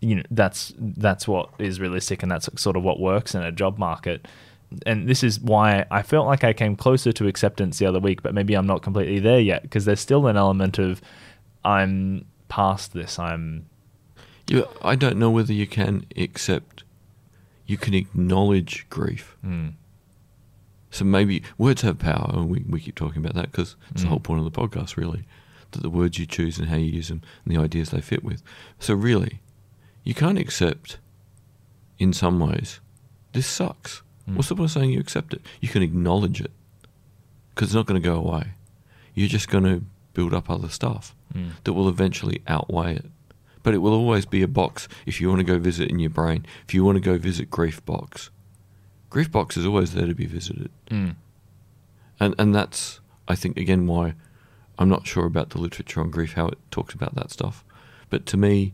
you 0.00 0.16
know 0.16 0.22
that's 0.30 0.72
that's 0.78 1.28
what 1.28 1.48
is 1.58 1.80
realistic 1.80 2.22
and 2.22 2.30
that's 2.30 2.48
sort 2.60 2.76
of 2.76 2.82
what 2.82 2.98
works 3.00 3.34
in 3.34 3.42
a 3.42 3.52
job 3.52 3.78
market 3.78 4.26
and 4.86 5.08
this 5.08 5.22
is 5.22 5.38
why 5.38 5.84
I 5.90 6.02
felt 6.02 6.26
like 6.26 6.44
I 6.44 6.52
came 6.52 6.76
closer 6.76 7.12
to 7.12 7.28
acceptance 7.28 7.78
the 7.78 7.86
other 7.86 8.00
week 8.00 8.22
but 8.22 8.34
maybe 8.34 8.54
I'm 8.54 8.66
not 8.66 8.82
completely 8.82 9.20
there 9.20 9.40
yet 9.40 9.62
because 9.62 9.84
there's 9.84 10.00
still 10.00 10.26
an 10.26 10.36
element 10.36 10.78
of 10.78 11.00
I'm 11.64 12.24
past 12.48 12.92
this 12.92 13.18
I'm 13.18 13.66
You, 14.48 14.66
I 14.82 14.96
don't 14.96 15.18
know 15.18 15.30
whether 15.30 15.52
you 15.52 15.66
can 15.66 16.04
accept, 16.16 16.84
you 17.66 17.76
can 17.76 17.94
acknowledge 17.94 18.86
grief. 18.90 19.36
mm, 19.44 19.74
So 20.92 21.04
maybe 21.04 21.42
words 21.58 21.82
have 21.82 21.98
power, 21.98 22.30
and 22.34 22.48
we, 22.48 22.64
we 22.68 22.78
keep 22.78 22.94
talking 22.94 23.18
about 23.24 23.34
that 23.34 23.50
because 23.50 23.74
it's 23.90 24.02
the 24.02 24.06
Mm. 24.06 24.10
whole 24.10 24.20
point 24.20 24.46
of 24.46 24.52
the 24.52 24.56
podcast, 24.60 24.96
really. 24.96 25.24
That 25.72 25.82
the 25.82 25.90
words 25.90 26.18
you 26.18 26.26
choose 26.26 26.58
and 26.58 26.68
how 26.68 26.76
you 26.76 26.84
use 26.92 27.08
them 27.08 27.22
and 27.44 27.56
the 27.56 27.60
ideas 27.60 27.90
they 27.90 28.00
fit 28.02 28.22
with. 28.22 28.42
So, 28.78 28.94
really, 28.94 29.40
you 30.04 30.12
can't 30.14 30.38
accept, 30.38 30.98
in 31.98 32.12
some 32.12 32.38
ways, 32.38 32.78
this 33.32 33.46
sucks. 33.46 34.02
Mm. 34.28 34.36
What's 34.36 34.48
the 34.50 34.54
point 34.54 34.66
of 34.66 34.72
saying 34.72 34.90
you 34.90 35.00
accept 35.00 35.32
it? 35.32 35.40
You 35.60 35.68
can 35.68 35.82
acknowledge 35.82 36.40
it 36.42 36.50
because 37.54 37.68
it's 37.70 37.74
not 37.74 37.86
going 37.86 38.00
to 38.00 38.06
go 38.08 38.16
away. 38.16 38.52
You're 39.14 39.28
just 39.28 39.48
going 39.48 39.64
to 39.64 39.82
build 40.14 40.34
up 40.34 40.50
other 40.50 40.68
stuff 40.68 41.14
mm, 41.34 41.50
that 41.64 41.72
will 41.72 41.88
eventually 41.88 42.42
outweigh 42.46 42.96
it. 42.96 43.06
But 43.62 43.72
it 43.74 43.78
will 43.78 43.94
always 43.94 44.26
be 44.26 44.42
a 44.42 44.48
box 44.48 44.88
if 45.06 45.20
you 45.20 45.28
want 45.30 45.38
to 45.40 45.44
go 45.44 45.58
visit 45.58 45.90
in 45.90 45.98
your 46.00 46.10
brain. 46.10 46.44
If 46.68 46.74
you 46.74 46.84
want 46.84 46.96
to 46.96 47.00
go 47.00 47.16
visit 47.16 47.50
Grief 47.50 47.82
Box, 47.86 48.28
Grief 49.12 49.30
Box 49.30 49.56
is 49.56 49.66
always 49.66 49.92
there 49.94 50.06
to 50.06 50.14
be 50.14 50.26
visited. 50.26 50.70
mm, 50.90 51.14
And 52.18 52.34
and 52.38 52.54
that's 52.54 53.00
I 53.28 53.34
think 53.34 53.56
again 53.58 53.86
why 53.86 54.14
I'm 54.78 54.88
not 54.88 55.06
sure 55.06 55.26
about 55.26 55.50
the 55.50 55.58
literature 55.60 56.00
on 56.00 56.10
grief 56.10 56.32
how 56.32 56.48
it 56.48 56.58
talks 56.70 56.94
about 56.94 57.14
that 57.14 57.30
stuff. 57.30 57.56
But 58.10 58.24
to 58.26 58.36
me, 58.36 58.72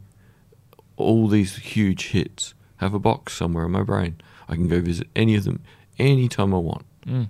all 0.97 1.27
these 1.29 1.57
huge 1.75 2.03
hits 2.09 2.55
have 2.77 2.95
a 2.95 2.99
box 3.01 3.33
somewhere 3.35 3.67
in 3.67 3.73
my 3.73 3.83
brain. 3.83 4.15
I 4.49 4.55
can 4.55 4.69
go 4.69 4.81
visit 4.81 5.09
any 5.17 5.35
of 5.35 5.45
them 5.45 5.59
anytime 5.99 6.55
I 6.55 6.59
want. 6.59 6.87
mm. 7.07 7.29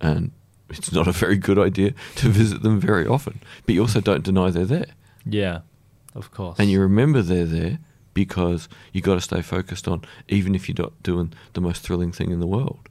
And 0.00 0.30
it's 0.70 0.92
not 0.92 1.06
a 1.06 1.12
very 1.12 1.36
good 1.36 1.58
idea 1.58 1.92
to 2.16 2.28
visit 2.30 2.62
them 2.62 2.80
very 2.80 3.06
often. 3.06 3.40
But 3.66 3.74
you 3.74 3.82
also 3.82 4.00
don't 4.00 4.24
deny 4.24 4.50
they're 4.50 4.64
there. 4.78 4.92
yeah 5.26 5.60
of 6.14 6.30
course 6.36 6.58
And 6.58 6.70
you 6.70 6.80
remember 6.80 7.20
they're 7.22 7.44
there 7.60 7.78
because 8.14 8.68
you 8.92 9.00
got 9.00 9.14
to 9.14 9.20
stay 9.20 9.42
focused 9.42 9.86
on, 9.88 10.02
even 10.28 10.54
if 10.54 10.68
you're 10.68 10.82
not 10.82 11.02
doing 11.02 11.32
the 11.52 11.60
most 11.60 11.82
thrilling 11.82 12.12
thing 12.12 12.30
in 12.30 12.40
the 12.40 12.46
world, 12.46 12.88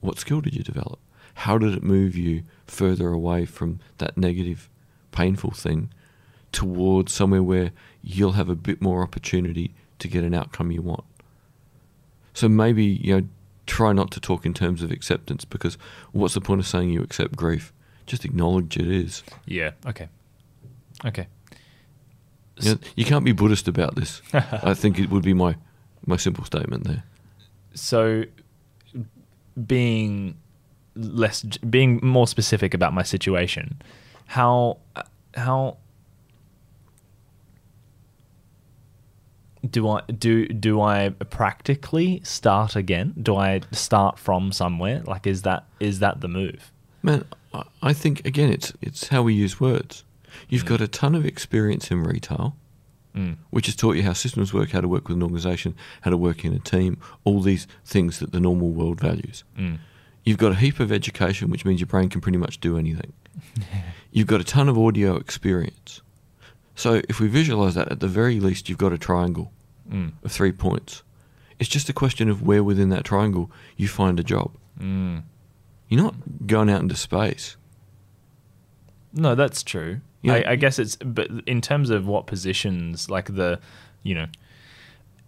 what 0.00 0.18
skill 0.18 0.40
did 0.40 0.54
you 0.54 0.62
develop? 0.62 0.98
How 1.34 1.58
did 1.58 1.74
it 1.74 1.82
move 1.82 2.16
you 2.16 2.42
further 2.66 3.08
away 3.08 3.46
from 3.46 3.80
that 3.98 4.16
negative, 4.16 4.68
painful 5.12 5.52
thing 5.52 5.90
towards 6.50 7.12
somewhere 7.12 7.42
where 7.42 7.72
you'll 8.02 8.32
have 8.32 8.50
a 8.50 8.54
bit 8.54 8.82
more 8.82 9.02
opportunity 9.02 9.74
to 9.98 10.08
get 10.08 10.24
an 10.24 10.34
outcome 10.34 10.70
you 10.70 10.82
want? 10.82 11.04
So 12.34 12.48
maybe, 12.48 12.84
you 12.84 13.20
know, 13.20 13.28
try 13.66 13.92
not 13.92 14.10
to 14.10 14.20
talk 14.20 14.44
in 14.44 14.52
terms 14.52 14.82
of 14.82 14.90
acceptance 14.90 15.44
because 15.44 15.78
what's 16.12 16.34
the 16.34 16.40
point 16.40 16.60
of 16.60 16.66
saying 16.66 16.90
you 16.90 17.02
accept 17.02 17.36
grief? 17.36 17.72
Just 18.06 18.24
acknowledge 18.24 18.76
it 18.76 18.88
is. 18.88 19.22
yeah 19.46 19.70
okay 19.86 20.08
okay 21.04 21.28
You, 22.62 22.72
know, 22.74 22.78
you 22.96 23.04
can't 23.04 23.24
be 23.24 23.32
Buddhist 23.32 23.68
about 23.68 23.94
this. 23.96 24.22
I 24.32 24.74
think 24.74 24.98
it 24.98 25.10
would 25.10 25.22
be 25.22 25.34
my 25.34 25.56
my 26.06 26.16
simple 26.16 26.44
statement 26.44 26.84
there. 26.84 27.04
so 27.74 28.24
being 29.66 30.36
less 30.96 31.42
being 31.42 32.00
more 32.02 32.26
specific 32.26 32.74
about 32.74 32.92
my 32.94 33.02
situation 33.02 33.80
how 34.26 34.78
how 35.34 35.76
do 39.68 39.88
I 39.88 40.00
do 40.18 40.46
do 40.48 40.80
I 40.80 41.10
practically 41.30 42.20
start 42.24 42.74
again? 42.76 43.14
Do 43.22 43.36
I 43.36 43.60
start 43.70 44.18
from 44.18 44.52
somewhere? 44.52 45.02
Like 45.06 45.26
is 45.26 45.42
that 45.42 45.64
is 45.80 46.00
that 46.00 46.20
the 46.20 46.28
move? 46.28 46.72
Man, 47.02 47.24
I- 47.54 47.64
I 47.82 47.92
think 47.92 48.24
again 48.26 48.50
it's 48.52 48.72
it's 48.82 49.08
how 49.08 49.22
we 49.22 49.34
use 49.34 49.60
words. 49.60 50.04
You've 50.48 50.64
Mm. 50.64 50.68
got 50.68 50.80
a 50.80 50.88
ton 50.88 51.14
of 51.14 51.24
experience 51.26 51.90
in 51.90 52.02
retail, 52.02 52.56
Mm. 53.14 53.36
which 53.50 53.66
has 53.66 53.76
taught 53.76 53.96
you 53.96 54.02
how 54.02 54.12
systems 54.14 54.52
work, 54.54 54.70
how 54.70 54.80
to 54.80 54.88
work 54.88 55.08
with 55.08 55.16
an 55.16 55.22
organization, 55.22 55.74
how 56.02 56.10
to 56.10 56.16
work 56.16 56.44
in 56.44 56.52
a 56.54 56.58
team, 56.58 56.96
all 57.24 57.40
these 57.40 57.66
things 57.84 58.18
that 58.20 58.32
the 58.32 58.40
normal 58.40 58.70
world 58.70 59.00
values. 59.00 59.44
Mm. 59.58 59.78
You've 60.24 60.38
got 60.38 60.52
a 60.52 60.56
heap 60.56 60.78
of 60.80 60.92
education, 60.92 61.50
which 61.50 61.64
means 61.64 61.80
your 61.80 61.88
brain 61.88 62.08
can 62.08 62.20
pretty 62.20 62.38
much 62.38 62.60
do 62.60 62.78
anything. 62.78 63.12
You've 64.12 64.26
got 64.28 64.40
a 64.40 64.44
ton 64.44 64.68
of 64.68 64.78
audio 64.78 65.16
experience. 65.16 66.00
So 66.74 67.02
if 67.08 67.18
we 67.20 67.28
visualize 67.28 67.74
that, 67.74 67.90
at 67.90 68.00
the 68.00 68.08
very 68.08 68.38
least, 68.40 68.68
you've 68.68 68.78
got 68.78 68.92
a 68.92 68.98
triangle 68.98 69.52
Mm. 69.90 70.12
of 70.22 70.30
three 70.32 70.52
points. 70.52 71.02
It's 71.58 71.68
just 71.68 71.88
a 71.88 71.92
question 71.92 72.28
of 72.30 72.40
where 72.42 72.62
within 72.64 72.88
that 72.90 73.04
triangle 73.04 73.50
you 73.76 73.88
find 73.88 74.18
a 74.18 74.22
job. 74.22 74.52
Mm. 74.80 75.22
You're 75.88 76.02
not 76.02 76.46
going 76.46 76.70
out 76.70 76.80
into 76.82 76.96
space. 76.96 77.56
No, 79.12 79.34
that's 79.34 79.62
true. 79.62 80.00
Yeah. 80.22 80.34
I, 80.34 80.52
I 80.52 80.56
guess 80.56 80.78
it's 80.78 80.96
but 80.96 81.28
in 81.46 81.60
terms 81.60 81.90
of 81.90 82.06
what 82.06 82.26
positions, 82.26 83.10
like 83.10 83.34
the, 83.34 83.58
you 84.02 84.14
know, 84.14 84.26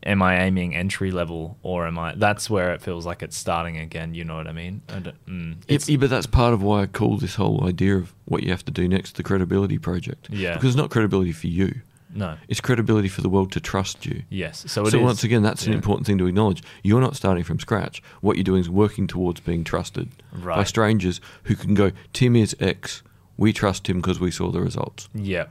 am 0.07 0.23
I 0.23 0.41
aiming 0.45 0.75
entry 0.75 1.11
level 1.11 1.57
or 1.63 1.87
am 1.87 1.99
I? 1.99 2.15
That's 2.15 2.49
where 2.51 2.73
it 2.75 2.83
feels 2.83 3.07
like 3.07 3.23
it's 3.23 3.37
starting 3.37 3.77
again. 3.79 4.15
You 4.15 4.25
know 4.25 4.37
what 4.37 4.47
I 4.47 4.53
mean? 4.53 4.83
I 4.89 4.93
mm, 5.01 5.57
Yeah, 5.67 5.75
it's- 5.75 5.89
yeah, 5.89 5.97
but 5.97 6.11
that's 6.11 6.27
part 6.27 6.53
of 6.55 6.63
why 6.63 6.83
I 6.83 6.87
call 6.87 7.17
this 7.17 7.35
whole 7.37 7.67
idea 7.67 7.97
of 7.97 8.15
what 8.27 8.43
you 8.43 8.51
have 8.51 8.65
to 8.67 8.73
do 8.73 8.87
next 8.89 9.17
the 9.17 9.23
credibility 9.23 9.79
project. 9.79 10.29
Yeah. 10.31 10.55
Because 10.55 10.71
it's 10.71 10.77
not 10.77 10.91
credibility 10.91 11.33
for 11.33 11.47
you. 11.49 11.81
no. 12.15 12.37
It's 12.49 12.61
credibility 12.61 13.09
for 13.09 13.23
the 13.23 13.29
world 13.29 13.51
to 13.53 13.61
trust 13.61 14.07
you. 14.07 14.23
Yes. 14.31 14.65
So 14.69 14.87
it 14.87 14.91
so 14.93 15.01
once 15.01 15.25
again, 15.25 15.43
that's 15.43 15.67
an 15.67 15.73
important 15.73 16.07
thing 16.07 16.19
to 16.19 16.27
acknowledge. 16.27 16.63
You're 16.85 17.01
not 17.01 17.17
starting 17.17 17.43
from 17.43 17.59
scratch. 17.59 18.01
What 18.21 18.37
you're 18.37 18.45
doing 18.45 18.61
is 18.61 18.71
working 18.71 19.07
towards 19.09 19.41
being 19.41 19.65
trusted 19.65 20.11
by 20.45 20.63
strangers 20.65 21.21
who 21.45 21.57
can 21.57 21.75
go, 21.75 21.91
Tim 22.13 22.37
is 22.37 22.55
X. 22.61 23.03
We 23.37 23.53
trust 23.53 23.89
him 23.89 23.97
because 23.97 24.21
we 24.21 24.31
saw 24.31 24.51
the 24.51 24.61
results. 24.61 25.09
Yeah. 25.15 25.47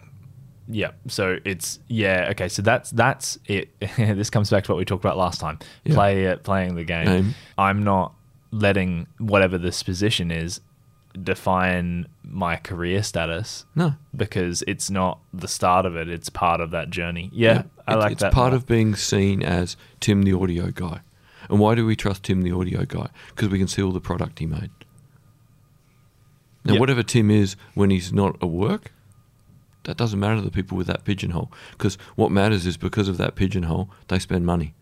Yeah. 0.70 0.92
So 1.08 1.40
it's 1.44 1.80
yeah, 1.88 2.28
okay. 2.32 2.48
So 2.48 2.62
that's 2.62 2.90
that's 2.92 3.38
it. 3.46 3.70
this 3.98 4.30
comes 4.30 4.50
back 4.50 4.64
to 4.66 4.72
what 4.72 4.78
we 4.78 4.86
talked 4.86 5.04
about 5.04 5.18
last 5.18 5.40
time. 5.42 5.60
Yeah. 5.84 5.96
Play 5.96 6.24
it, 6.26 6.44
playing 6.44 6.76
the 6.76 6.86
game. 6.86 7.36
I'm 7.58 7.84
not 7.84 8.14
letting 8.52 9.08
whatever 9.18 9.58
this 9.58 9.84
position 9.84 10.32
is 10.32 10.62
define 11.22 12.08
my 12.24 12.56
career 12.56 13.04
status 13.04 13.66
No. 13.76 13.94
because 14.16 14.64
it's 14.68 14.90
not 14.90 15.20
the 15.34 15.48
start 15.48 15.86
of 15.86 15.96
it; 15.96 16.10
it's 16.10 16.30
part 16.30 16.60
of 16.62 16.72
that 16.72 16.90
journey. 16.90 17.30
Yeah, 17.34 17.64
I 17.88 17.94
It- 17.94 17.98
like 17.98 18.12
it's 18.14 18.22
that. 18.22 18.28
It's 18.28 18.36
part 18.36 18.54
of 18.54 18.66
being 18.66 18.96
seen 18.96 19.44
as 19.44 19.76
Tim 20.00 20.24
the 20.24 20.34
audio 20.34 20.72
guy. 20.72 21.02
And 21.50 21.60
why 21.60 21.76
do 21.76 21.86
we 21.86 21.96
trust 21.96 22.24
Tim 22.24 22.42
the 22.42 22.52
audio 22.54 22.86
guy? 22.86 23.10
Because 23.36 23.50
we 23.50 23.60
can 23.60 23.68
see 23.68 23.82
all 23.84 23.92
the 23.92 24.00
product 24.00 24.40
he 24.40 24.46
made. 24.46 24.72
Now, 26.66 26.74
Yep. 26.74 26.80
whatever 26.80 27.04
Tim 27.04 27.30
is 27.30 27.56
when 27.74 27.90
he's 27.90 28.14
not 28.14 28.36
at 28.42 28.50
work, 28.50 28.94
that 29.84 29.98
doesn't 29.98 30.20
matter 30.20 30.38
to 30.38 30.42
the 30.42 30.52
people 30.52 30.78
with 30.78 30.88
that 30.88 31.04
pigeonhole. 31.04 31.52
Because 31.72 31.98
what 32.16 32.32
matters 32.32 32.66
is 32.66 32.78
because 32.78 33.08
of 33.10 33.18
that 33.18 33.36
pigeonhole, 33.36 33.90
they 34.08 34.20
spend 34.20 34.46
money. 34.46 34.74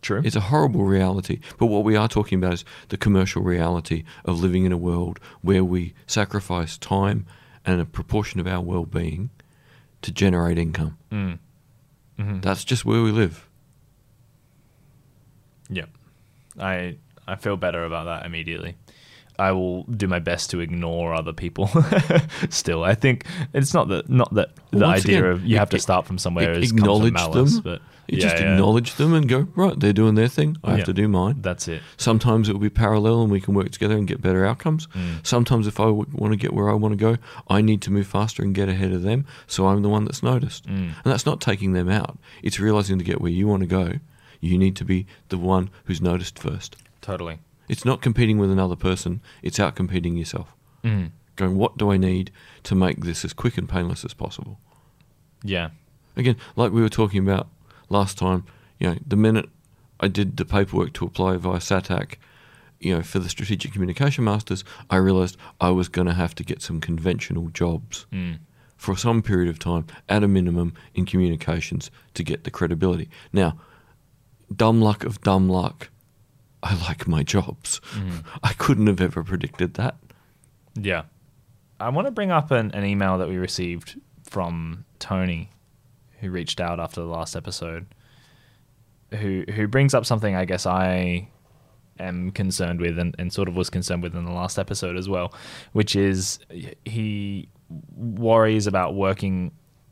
true. 0.00 0.20
It's 0.24 0.34
a 0.34 0.40
horrible 0.40 0.82
reality. 0.82 1.38
But 1.58 1.66
what 1.66 1.84
we 1.84 1.94
are 1.94 2.08
talking 2.08 2.38
about 2.38 2.54
is 2.54 2.64
the 2.88 2.96
commercial 2.96 3.40
reality 3.40 4.02
of 4.24 4.40
living 4.40 4.64
in 4.64 4.72
a 4.72 4.76
world 4.76 5.20
where 5.42 5.62
we 5.64 5.94
sacrifice 6.08 6.76
time 6.76 7.24
and 7.64 7.80
a 7.80 7.84
proportion 7.84 8.40
of 8.40 8.48
our 8.48 8.60
well 8.60 8.84
being 8.84 9.30
to 10.02 10.10
generate 10.10 10.58
income. 10.58 10.98
Mm. 11.12 11.38
Mhm. 12.18 12.42
That's 12.42 12.64
just 12.64 12.84
where 12.84 13.00
we 13.00 13.12
live. 13.12 13.48
Yeah, 15.70 15.86
I 16.58 16.96
I 17.26 17.36
feel 17.36 17.56
better 17.56 17.84
about 17.84 18.04
that 18.06 18.26
immediately. 18.26 18.74
I 19.48 19.52
will 19.52 19.84
do 19.84 20.06
my 20.06 20.18
best 20.30 20.50
to 20.50 20.60
ignore 20.60 21.14
other 21.14 21.32
people. 21.32 21.66
Still, 22.50 22.82
I 22.84 22.94
think 22.94 23.24
it's 23.52 23.74
not 23.74 23.88
that 23.88 24.08
not 24.08 24.32
that 24.34 24.48
the 24.70 24.78
Well, 24.78 24.88
once 24.90 25.04
idea 25.04 25.18
again, 25.18 25.30
of 25.32 25.44
you 25.44 25.56
have 25.58 25.70
to 25.70 25.78
start 25.78 26.06
from 26.06 26.18
somewhere 26.18 26.52
a- 26.52 26.58
is 26.58 26.70
acknowledge 26.72 27.12
malice, 27.12 27.54
them. 27.54 27.62
but 27.62 27.80
You 28.08 28.18
yeah, 28.18 28.22
just 28.28 28.36
yeah, 28.42 28.52
acknowledge 28.52 28.94
them 28.96 29.14
and 29.14 29.28
go, 29.28 29.46
right, 29.54 29.78
they're 29.78 29.92
doing 30.02 30.14
their 30.16 30.28
thing. 30.28 30.56
I 30.64 30.70
Yeah. 30.70 30.76
have 30.78 30.86
to 30.86 30.92
do 31.02 31.06
mine. 31.08 31.36
That's 31.48 31.66
it. 31.68 31.80
Sometimes 31.96 32.48
it 32.48 32.52
will 32.54 32.60
be 32.70 32.70
parallel 32.86 33.22
and 33.22 33.30
we 33.30 33.40
can 33.40 33.54
work 33.54 33.70
together 33.70 33.96
and 33.96 34.06
get 34.08 34.20
better 34.20 34.44
outcomes. 34.50 34.86
Mm. 34.88 35.24
Sometimes, 35.34 35.66
if 35.66 35.78
I 35.80 35.84
w- 35.96 36.06
want 36.12 36.32
to 36.32 36.36
get 36.44 36.52
where 36.52 36.68
I 36.68 36.74
want 36.74 36.92
to 36.92 37.02
go, 37.08 37.16
I 37.48 37.60
need 37.62 37.80
to 37.82 37.90
move 37.90 38.06
faster 38.06 38.42
and 38.42 38.54
get 38.54 38.68
ahead 38.68 38.92
of 38.92 39.02
them. 39.02 39.24
So 39.46 39.66
I'm 39.68 39.82
the 39.82 39.88
one 39.96 40.04
that's 40.04 40.22
noticed. 40.22 40.66
Mm. 40.66 40.74
And 41.02 41.08
that's 41.12 41.26
not 41.26 41.40
taking 41.40 41.72
them 41.72 41.88
out. 41.88 42.18
It's 42.42 42.58
realizing 42.60 42.98
to 42.98 43.04
get 43.04 43.20
where 43.20 43.32
you 43.38 43.46
want 43.48 43.62
to 43.62 43.70
go, 43.82 43.86
you 44.40 44.58
need 44.58 44.74
to 44.76 44.84
be 44.84 45.06
the 45.28 45.38
one 45.38 45.70
who's 45.86 46.00
noticed 46.00 46.38
first. 46.38 46.76
Totally. 47.00 47.38
It's 47.68 47.84
not 47.84 48.02
competing 48.02 48.38
with 48.38 48.50
another 48.50 48.76
person, 48.76 49.20
it's 49.42 49.60
out 49.60 49.74
competing 49.76 50.16
yourself. 50.16 50.54
Mm. 50.84 51.10
Going, 51.36 51.56
what 51.56 51.78
do 51.78 51.90
I 51.90 51.96
need 51.96 52.30
to 52.64 52.74
make 52.74 53.04
this 53.04 53.24
as 53.24 53.32
quick 53.32 53.56
and 53.56 53.68
painless 53.68 54.04
as 54.04 54.14
possible? 54.14 54.58
Yeah. 55.42 55.70
Again, 56.16 56.36
like 56.56 56.72
we 56.72 56.82
were 56.82 56.88
talking 56.88 57.26
about 57.26 57.48
last 57.88 58.18
time, 58.18 58.44
you 58.78 58.90
know, 58.90 58.96
the 59.06 59.16
minute 59.16 59.48
I 60.00 60.08
did 60.08 60.36
the 60.36 60.44
paperwork 60.44 60.92
to 60.94 61.06
apply 61.06 61.36
via 61.38 61.58
SATAC, 61.58 62.16
you 62.80 62.94
know, 62.96 63.02
for 63.02 63.18
the 63.20 63.28
Strategic 63.28 63.72
Communication 63.72 64.24
Masters, 64.24 64.64
I 64.90 64.96
realised 64.96 65.36
I 65.60 65.70
was 65.70 65.88
going 65.88 66.08
to 66.08 66.14
have 66.14 66.34
to 66.34 66.44
get 66.44 66.60
some 66.60 66.80
conventional 66.80 67.48
jobs 67.48 68.06
Mm. 68.12 68.38
for 68.76 68.96
some 68.96 69.22
period 69.22 69.48
of 69.48 69.58
time, 69.60 69.86
at 70.08 70.24
a 70.24 70.28
minimum, 70.28 70.74
in 70.92 71.06
communications 71.06 71.90
to 72.14 72.24
get 72.24 72.42
the 72.42 72.50
credibility. 72.50 73.08
Now, 73.32 73.56
dumb 74.54 74.80
luck 74.82 75.04
of 75.04 75.20
dumb 75.22 75.48
luck, 75.48 75.88
I 76.62 76.74
like 76.86 77.08
my 77.08 77.22
jobs. 77.22 77.80
Mhm. 77.94 78.24
I 78.42 78.52
couldn't 78.54 78.86
have 78.86 79.00
ever 79.00 79.22
predicted 79.24 79.74
that. 79.74 79.96
Yeah. 80.74 81.02
I 81.80 81.88
want 81.88 82.06
to 82.06 82.12
bring 82.12 82.30
up 82.30 82.50
an, 82.50 82.70
an 82.72 82.84
email 82.84 83.18
that 83.18 83.28
we 83.28 83.36
received 83.36 84.00
from 84.22 84.84
Tony, 85.00 85.50
who 86.20 86.30
reached 86.30 86.60
out 86.60 86.78
after 86.78 87.00
the 87.00 87.06
last 87.08 87.34
episode, 87.34 87.86
who 89.12 89.44
who 89.54 89.66
brings 89.66 89.92
up 89.92 90.06
something 90.06 90.34
I 90.36 90.44
guess 90.44 90.64
I 90.64 91.28
am 91.98 92.30
concerned 92.30 92.80
with 92.80 92.98
and, 92.98 93.14
and 93.18 93.32
sort 93.32 93.48
of 93.48 93.56
was 93.56 93.68
concerned 93.68 94.02
with 94.02 94.14
in 94.14 94.24
the 94.24 94.32
last 94.32 94.58
episode 94.58 94.96
as 94.96 95.08
well, 95.08 95.34
which 95.72 95.96
is 95.96 96.38
he 96.84 97.48
worries 97.96 98.66
about 98.66 98.94
working 98.94 99.50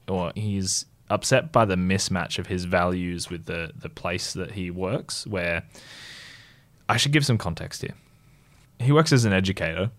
or 0.08 0.32
he's 0.34 0.86
upset 1.10 1.50
by 1.52 1.64
the 1.64 1.74
mismatch 1.76 2.38
of 2.38 2.46
his 2.46 2.64
values 2.64 3.28
with 3.30 3.44
the, 3.46 3.72
the 3.76 3.88
place 3.88 4.32
that 4.32 4.52
he 4.52 4.70
works, 4.70 5.26
where 5.26 5.62
I 6.90 6.96
should 6.96 7.12
give 7.12 7.24
some 7.24 7.38
context 7.38 7.82
here. 7.82 7.94
He 8.78 8.92
works 8.92 9.12
as 9.12 9.24
an 9.24 9.32
educator 9.32 9.90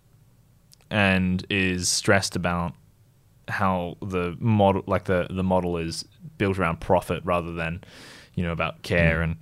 and 0.89 1.45
is 1.49 1.87
stressed 1.89 2.35
about 2.35 2.73
how 3.47 3.97
the 4.01 4.35
model 4.39 4.83
like 4.87 5.05
the 5.05 5.27
the 5.29 5.43
model 5.43 5.77
is 5.77 6.05
built 6.37 6.57
around 6.59 6.79
profit 6.79 7.21
rather 7.25 7.53
than 7.53 7.83
you 8.35 8.43
know 8.43 8.51
about 8.51 8.81
care 8.83 9.21
and 9.21 9.35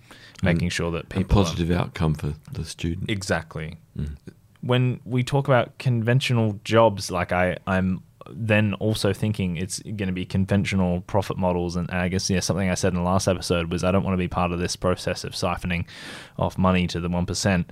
making 0.44 0.70
sure 0.70 0.90
that 0.92 1.06
A 1.06 1.08
people 1.08 1.40
are- 1.40 1.44
positive 1.46 1.72
outcome 1.72 2.14
for 2.16 2.34
the 2.52 2.66
student. 2.66 3.10
exactly 3.10 3.78
Mm. 3.98 4.16
when 4.62 5.00
we 5.06 5.24
talk 5.24 5.48
about 5.48 5.78
conventional 5.80 6.60
jobs 6.64 7.12
like 7.12 7.32
i 7.32 7.58
i'm 7.68 8.02
then 8.30 8.74
also 8.76 9.14
thinking 9.14 9.58
it's 9.58 9.80
going 9.80 10.08
to 10.08 10.12
be 10.12 10.26
conventional 10.26 11.02
profit 11.02 11.38
models. 11.38 11.76
And 11.76 11.90
i 11.92 12.08
guess 12.08 12.30
yeah 12.30 12.40
something 12.40 12.70
i 12.70 12.76
said 12.76 12.90
in 12.94 12.96
the 12.96 13.02
last 13.04 13.28
episode 13.28 13.72
was 13.72 13.84
i 13.84 13.92
don't 13.92 14.04
want 14.04 14.14
to 14.14 14.18
be 14.18 14.28
part 14.28 14.52
of 14.52 14.60
this 14.60 14.76
process 14.76 15.24
of 15.24 15.34
siphoning 15.34 15.86
off 16.38 16.58
money 16.58 16.88
to 16.88 17.00
the 17.00 17.10
1% 17.10 17.66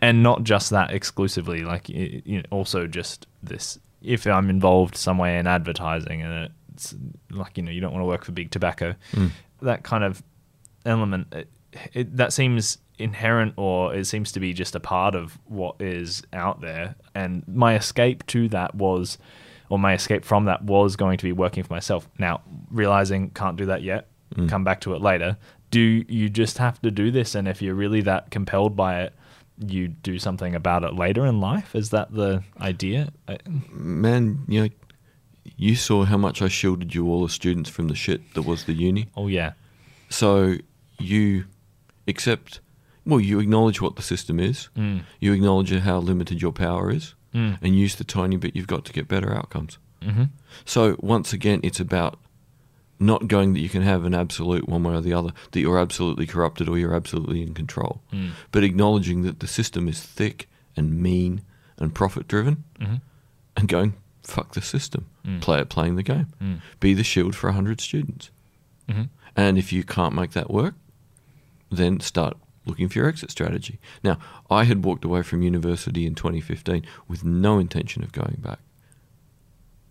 and 0.00 0.22
not 0.22 0.44
just 0.44 0.70
that 0.70 0.92
exclusively 0.92 1.62
like 1.62 1.88
you 1.88 2.22
know, 2.26 2.42
also 2.50 2.86
just 2.86 3.26
this 3.42 3.78
if 4.02 4.26
i'm 4.26 4.50
involved 4.50 4.96
somewhere 4.96 5.38
in 5.38 5.46
advertising 5.46 6.22
and 6.22 6.50
it's 6.74 6.94
like 7.30 7.56
you 7.56 7.62
know 7.62 7.70
you 7.70 7.80
don't 7.80 7.92
want 7.92 8.02
to 8.02 8.06
work 8.06 8.24
for 8.24 8.32
big 8.32 8.50
tobacco 8.50 8.94
Mm. 9.12 9.30
that 9.62 9.82
kind 9.82 10.04
of 10.04 10.22
element 10.86 11.26
it, 11.32 11.48
it, 11.92 12.16
that 12.16 12.32
seems 12.32 12.78
inherent 12.98 13.54
or 13.56 13.94
it 13.94 14.06
seems 14.06 14.32
to 14.32 14.40
be 14.40 14.52
just 14.52 14.74
a 14.74 14.80
part 14.80 15.14
of 15.14 15.38
what 15.46 15.76
is 15.80 16.22
out 16.32 16.60
there. 16.60 16.94
And 17.14 17.42
my 17.48 17.74
escape 17.74 18.26
to 18.26 18.48
that 18.50 18.74
was 18.74 19.18
or 19.70 19.78
my 19.78 19.94
escape 19.94 20.24
from 20.24 20.44
that 20.44 20.62
was 20.64 20.96
going 20.96 21.16
to 21.16 21.24
be 21.24 21.32
working 21.32 21.62
for 21.62 21.72
myself. 21.72 22.08
Now 22.18 22.42
realizing 22.70 23.30
can't 23.30 23.56
do 23.56 23.66
that 23.66 23.82
yet 23.82 24.06
Mm. 24.36 24.48
come 24.48 24.62
back 24.62 24.80
to 24.82 24.94
it 24.94 25.00
later. 25.00 25.36
Do 25.72 25.80
you 25.80 26.28
just 26.28 26.58
have 26.58 26.80
to 26.82 26.90
do 26.92 27.10
this? 27.10 27.34
And 27.34 27.48
if 27.48 27.60
you're 27.60 27.74
really 27.74 28.00
that 28.02 28.30
compelled 28.30 28.76
by 28.76 29.00
it 29.02 29.12
you 29.68 29.88
do 29.88 30.18
something 30.18 30.54
about 30.54 30.84
it 30.84 30.94
later 30.94 31.26
in 31.26 31.40
life? 31.40 31.74
Is 31.74 31.90
that 31.90 32.12
the 32.12 32.42
idea? 32.60 33.12
Man, 33.70 34.44
you 34.48 34.62
know, 34.62 34.68
you 35.56 35.76
saw 35.76 36.04
how 36.04 36.16
much 36.16 36.42
I 36.42 36.48
shielded 36.48 36.94
you 36.94 37.08
all 37.08 37.24
as 37.24 37.32
students 37.32 37.68
from 37.68 37.88
the 37.88 37.94
shit 37.94 38.34
that 38.34 38.42
was 38.42 38.64
the 38.64 38.72
uni. 38.72 39.08
oh 39.16 39.28
yeah. 39.28 39.52
So 40.08 40.56
you 40.98 41.44
accept, 42.08 42.60
well, 43.04 43.20
you 43.20 43.38
acknowledge 43.38 43.80
what 43.80 43.96
the 43.96 44.02
system 44.02 44.40
is, 44.40 44.68
mm. 44.76 45.02
you 45.20 45.32
acknowledge 45.32 45.72
how 45.78 45.98
limited 45.98 46.42
your 46.42 46.52
power 46.52 46.90
is, 46.90 47.14
Mm. 47.34 47.58
and 47.62 47.78
use 47.78 47.94
the 47.94 48.04
tiny 48.04 48.36
bit 48.36 48.56
you've 48.56 48.66
got 48.66 48.84
to 48.86 48.92
get 48.92 49.06
better 49.06 49.32
outcomes. 49.34 49.78
hmm 50.02 50.24
So 50.64 50.96
once 51.00 51.32
again, 51.32 51.60
it's 51.62 51.78
about 51.80 52.18
not 52.98 53.28
going 53.28 53.52
that 53.54 53.60
you 53.60 53.68
can 53.68 53.82
have 53.82 54.04
an 54.04 54.14
absolute 54.14 54.68
one 54.68 54.82
way 54.82 54.94
or 54.94 55.00
the 55.00 55.14
other, 55.14 55.30
that 55.52 55.60
you're 55.60 55.78
absolutely 55.78 56.26
corrupted 56.26 56.68
or 56.68 56.76
you're 56.76 56.94
absolutely 56.94 57.40
in 57.42 57.54
control, 57.54 58.02
Mm. 58.12 58.30
but 58.52 58.64
acknowledging 58.64 59.22
that 59.22 59.38
the 59.40 59.46
system 59.46 59.88
is 59.88 60.00
thick 60.02 60.48
and 60.76 61.00
mean 61.00 61.42
and 61.78 61.94
profit 61.94 62.26
driven, 62.28 62.64
hmm 62.78 62.96
and 63.56 63.68
going, 63.68 63.94
fuck 64.22 64.52
the 64.54 64.60
system, 64.62 65.06
Mm. 65.26 65.40
play 65.40 65.60
it 65.60 65.68
playing 65.68 65.96
the 65.96 66.02
game, 66.02 66.26
Mm. 66.42 66.60
be 66.80 66.94
the 66.94 67.04
shield 67.04 67.34
for 67.36 67.48
100 67.48 67.80
students. 67.80 68.30
hmm 68.88 69.04
And 69.36 69.56
if 69.56 69.72
you 69.72 69.82
can't 69.84 70.14
make 70.14 70.32
that 70.32 70.50
work, 70.50 70.74
then 71.70 72.00
start 72.00 72.36
looking 72.66 72.88
for 72.88 72.98
your 72.98 73.08
exit 73.08 73.30
strategy. 73.30 73.78
Now, 74.02 74.18
I 74.50 74.64
had 74.64 74.84
walked 74.84 75.04
away 75.04 75.22
from 75.22 75.42
university 75.42 76.06
in 76.06 76.14
2015 76.14 76.84
with 77.08 77.24
no 77.24 77.58
intention 77.58 78.02
of 78.02 78.12
going 78.12 78.38
back. 78.40 78.58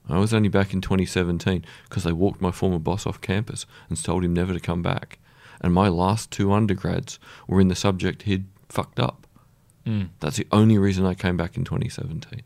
I 0.08 0.18
was 0.18 0.34
only 0.34 0.50
back 0.50 0.74
in 0.74 0.82
2017 0.82 1.64
because 1.88 2.06
I 2.06 2.12
walked 2.12 2.42
my 2.42 2.52
former 2.52 2.80
boss 2.80 3.06
off 3.06 3.22
campus 3.22 3.66
and 3.90 4.04
told 4.04 4.24
him 4.24 4.34
never 4.34 4.54
to 4.54 4.60
come 4.60 4.82
back. 4.82 5.20
And 5.62 5.74
my 5.74 5.88
last 5.88 6.32
two 6.32 6.52
undergrads 6.52 7.20
were 7.48 7.62
in 7.62 7.68
the 7.68 7.76
subject 7.76 8.24
he'd 8.24 8.46
fucked 8.70 9.00
up. 9.00 9.28
Mm. 9.86 10.10
That's 10.20 10.38
the 10.38 10.48
only 10.52 10.78
reason 10.78 11.06
I 11.06 11.14
came 11.14 11.38
back 11.38 11.58
in 11.58 11.64
2017. 11.64 12.42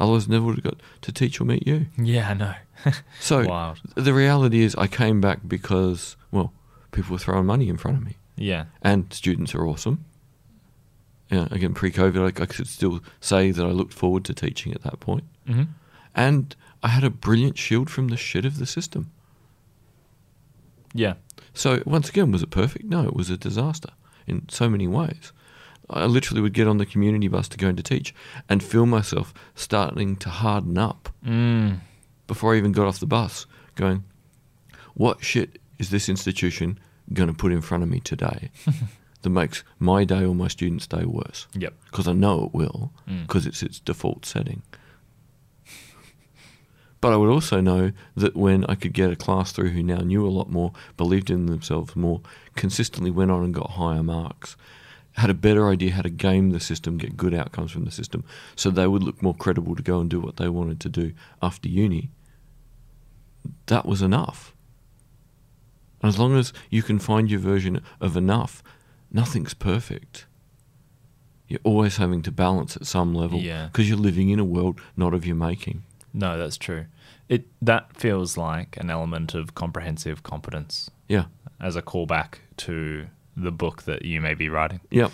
Otherwise, 0.00 0.28
never 0.28 0.44
would 0.46 0.56
have 0.56 0.64
got 0.64 0.80
to 1.02 1.12
teach 1.12 1.40
or 1.40 1.44
meet 1.44 1.66
you. 1.66 1.86
yeah 1.96 2.28
i 2.30 2.34
know 2.34 2.54
So 3.20 3.44
Wild. 3.44 3.80
the 3.96 4.14
reality 4.14 4.60
is, 4.62 4.76
I 4.76 4.86
came 4.86 5.20
back 5.20 5.40
because 5.46 6.16
well, 6.30 6.52
people 6.92 7.12
were 7.12 7.18
throwing 7.18 7.46
money 7.46 7.68
in 7.68 7.76
front 7.76 7.96
of 7.98 8.04
me, 8.04 8.16
yeah 8.38 8.64
and 8.82 9.12
students 9.12 9.54
are 9.54 9.66
awesome. 9.66 10.04
Yeah, 11.30 11.46
again, 11.50 11.74
pre-COVID, 11.74 12.22
I, 12.22 12.42
I 12.42 12.46
could 12.46 12.66
still 12.66 13.00
say 13.20 13.50
that 13.50 13.62
I 13.62 13.68
looked 13.68 13.92
forward 13.92 14.24
to 14.24 14.32
teaching 14.34 14.72
at 14.72 14.82
that 14.82 15.00
point, 15.00 15.24
hmm 15.46 15.64
and 16.14 16.56
I 16.82 16.88
had 16.88 17.04
a 17.04 17.10
brilliant 17.10 17.58
shield 17.58 17.90
from 17.90 18.08
the 18.08 18.16
shit 18.16 18.44
of 18.44 18.58
the 18.58 18.66
system. 18.66 19.10
yeah 20.94 21.14
So 21.54 21.82
once 21.84 22.08
again, 22.08 22.32
was 22.32 22.42
it 22.42 22.50
perfect? 22.50 22.86
No, 22.86 23.06
it 23.06 23.14
was 23.14 23.30
a 23.30 23.36
disaster 23.36 23.90
in 24.26 24.48
so 24.48 24.68
many 24.68 24.88
ways. 24.88 25.32
I 25.90 26.06
literally 26.06 26.42
would 26.42 26.52
get 26.52 26.68
on 26.68 26.78
the 26.78 26.86
community 26.86 27.28
bus 27.28 27.48
to 27.48 27.56
go 27.58 27.68
into 27.68 27.82
teach 27.82 28.14
and 28.48 28.62
feel 28.62 28.86
myself 28.86 29.32
starting 29.54 30.16
to 30.16 30.28
harden 30.28 30.76
up 30.76 31.08
mm. 31.24 31.78
before 32.26 32.54
I 32.54 32.58
even 32.58 32.72
got 32.72 32.86
off 32.86 33.00
the 33.00 33.06
bus, 33.06 33.46
going, 33.74 34.04
"What 34.94 35.24
shit 35.24 35.60
is 35.78 35.90
this 35.90 36.08
institution 36.08 36.78
going 37.12 37.28
to 37.28 37.34
put 37.34 37.52
in 37.52 37.60
front 37.60 37.82
of 37.82 37.88
me 37.88 38.00
today 38.00 38.50
that 39.22 39.30
makes 39.30 39.64
my 39.78 40.04
day 40.04 40.24
or 40.24 40.34
my 40.34 40.48
student's 40.48 40.86
day 40.86 41.04
worse. 41.04 41.46
Yep. 41.54 41.74
Because 41.86 42.08
I 42.08 42.12
know 42.12 42.44
it 42.44 42.54
will, 42.54 42.92
mm. 43.08 43.22
because 43.22 43.46
it's 43.46 43.62
its 43.62 43.80
default 43.80 44.26
setting. 44.26 44.62
But 47.00 47.12
I 47.12 47.16
would 47.16 47.30
also 47.30 47.60
know 47.60 47.92
that 48.16 48.36
when 48.36 48.64
I 48.64 48.74
could 48.74 48.92
get 48.92 49.12
a 49.12 49.16
class 49.16 49.52
through 49.52 49.70
who 49.70 49.82
now 49.82 49.98
knew 49.98 50.26
a 50.26 50.30
lot 50.30 50.50
more, 50.50 50.72
believed 50.96 51.30
in 51.30 51.46
themselves 51.46 51.94
more, 51.94 52.20
consistently 52.56 53.10
went 53.10 53.30
on 53.30 53.44
and 53.44 53.54
got 53.54 53.70
higher 53.70 54.02
marks, 54.02 54.56
had 55.12 55.30
a 55.30 55.34
better 55.34 55.68
idea 55.68 55.92
how 55.92 56.02
to 56.02 56.10
game 56.10 56.50
the 56.50 56.60
system, 56.60 56.98
get 56.98 57.16
good 57.16 57.34
outcomes 57.34 57.70
from 57.70 57.84
the 57.84 57.90
system, 57.90 58.24
so 58.56 58.70
they 58.70 58.86
would 58.86 59.02
look 59.02 59.22
more 59.22 59.34
credible 59.34 59.76
to 59.76 59.82
go 59.82 60.00
and 60.00 60.10
do 60.10 60.20
what 60.20 60.36
they 60.36 60.48
wanted 60.48 60.80
to 60.80 60.88
do 60.88 61.12
after 61.40 61.68
uni, 61.68 62.10
that 63.66 63.86
was 63.86 64.02
enough. 64.02 64.54
As 66.02 66.18
long 66.18 66.36
as 66.36 66.52
you 66.70 66.82
can 66.82 66.98
find 66.98 67.30
your 67.30 67.40
version 67.40 67.82
of 68.00 68.16
enough, 68.16 68.62
nothing's 69.10 69.54
perfect. 69.54 70.26
You're 71.48 71.60
always 71.64 71.96
having 71.96 72.22
to 72.22 72.30
balance 72.32 72.76
at 72.76 72.86
some 72.86 73.14
level 73.14 73.40
Yeah. 73.40 73.66
because 73.66 73.88
you're 73.88 73.98
living 73.98 74.28
in 74.28 74.38
a 74.38 74.44
world 74.44 74.80
not 74.96 75.14
of 75.14 75.26
your 75.26 75.36
making. 75.36 75.82
No, 76.12 76.38
that's 76.38 76.56
true. 76.56 76.86
It 77.28 77.46
that 77.60 77.96
feels 77.96 78.36
like 78.36 78.76
an 78.76 78.90
element 78.90 79.34
of 79.34 79.54
comprehensive 79.54 80.22
competence 80.22 80.90
Yeah. 81.08 81.26
as 81.60 81.74
a 81.76 81.82
callback 81.82 82.34
to 82.58 83.08
the 83.36 83.50
book 83.52 83.82
that 83.84 84.04
you 84.04 84.20
may 84.20 84.34
be 84.34 84.48
writing. 84.48 84.80
Yeah. 84.90 85.08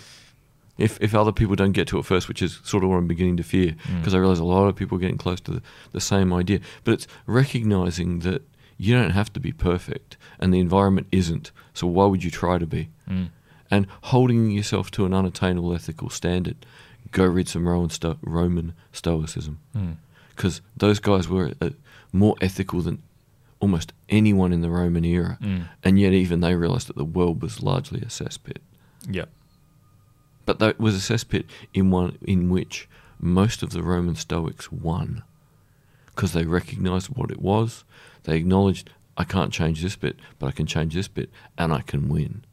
If 0.77 0.97
if 1.01 1.15
other 1.15 1.31
people 1.31 1.55
don't 1.55 1.71
get 1.71 1.87
to 1.89 1.99
it 1.99 2.05
first, 2.05 2.27
which 2.27 2.41
is 2.41 2.59
sort 2.63 2.83
of 2.83 2.89
what 2.89 2.97
I'm 2.97 3.07
beginning 3.07 3.37
to 3.37 3.43
fear, 3.43 3.71
mm. 3.71 3.97
because 3.99 4.13
I 4.13 4.17
realize 4.17 4.39
a 4.39 4.43
lot 4.43 4.67
of 4.67 4.75
people 4.75 4.97
are 4.97 5.01
getting 5.01 5.17
close 5.17 5.39
to 5.41 5.51
the, 5.51 5.61
the 5.93 6.01
same 6.01 6.33
idea. 6.33 6.59
But 6.83 6.95
it's 6.95 7.07
recognizing 7.27 8.19
that 8.19 8.41
you 8.77 8.93
don't 8.93 9.11
have 9.11 9.31
to 9.33 9.39
be 9.39 9.51
perfect 9.51 10.17
and 10.39 10.53
the 10.53 10.59
environment 10.59 11.07
isn't. 11.11 11.51
So 11.73 11.87
why 11.87 12.05
would 12.05 12.23
you 12.23 12.31
try 12.31 12.57
to 12.57 12.65
be? 12.65 12.89
Mm. 13.09 13.29
And 13.71 13.87
holding 14.03 14.51
yourself 14.51 14.91
to 14.91 15.05
an 15.05 15.13
unattainable 15.13 15.73
ethical 15.73 16.09
standard, 16.09 16.65
go 17.11 17.25
read 17.25 17.47
some 17.47 17.67
Roman, 17.67 17.89
sto- 17.89 18.17
Roman 18.21 18.73
Stoicism. 18.91 19.59
Mm. 19.75 19.97
Because 20.29 20.61
those 20.75 20.99
guys 20.99 21.29
were 21.29 21.53
uh, 21.61 21.69
more 22.11 22.35
ethical 22.41 22.81
than 22.81 23.01
almost 23.59 23.93
anyone 24.09 24.51
in 24.51 24.61
the 24.61 24.69
Roman 24.69 25.05
era. 25.05 25.37
Mm. 25.41 25.69
And 25.83 25.99
yet 25.99 26.13
even 26.13 26.41
they 26.41 26.55
realized 26.55 26.87
that 26.87 26.97
the 26.97 27.05
world 27.05 27.41
was 27.41 27.63
largely 27.63 28.01
a 28.01 28.05
cesspit. 28.05 28.57
Yep. 29.09 29.29
But 30.45 30.59
that 30.59 30.79
was 30.79 30.95
a 30.95 31.13
cesspit 31.13 31.45
in 31.73 31.89
one 31.89 32.17
in 32.21 32.49
which 32.49 32.87
most 33.19 33.63
of 33.63 33.71
the 33.71 33.81
Roman 33.81 34.15
Stoics 34.15 34.71
won, 34.71 35.23
because 36.07 36.33
they 36.33 36.45
recognised 36.45 37.07
what 37.07 37.31
it 37.31 37.41
was. 37.41 37.83
They 38.25 38.37
acknowledged, 38.37 38.89
I 39.17 39.23
can't 39.23 39.51
change 39.53 39.81
this 39.81 39.95
bit, 39.95 40.17
but 40.37 40.47
I 40.47 40.51
can 40.51 40.65
change 40.67 40.93
this 40.93 41.07
bit, 41.07 41.29
and 41.57 41.71
I 41.73 41.81
can 41.81 42.09
win. 42.09 42.43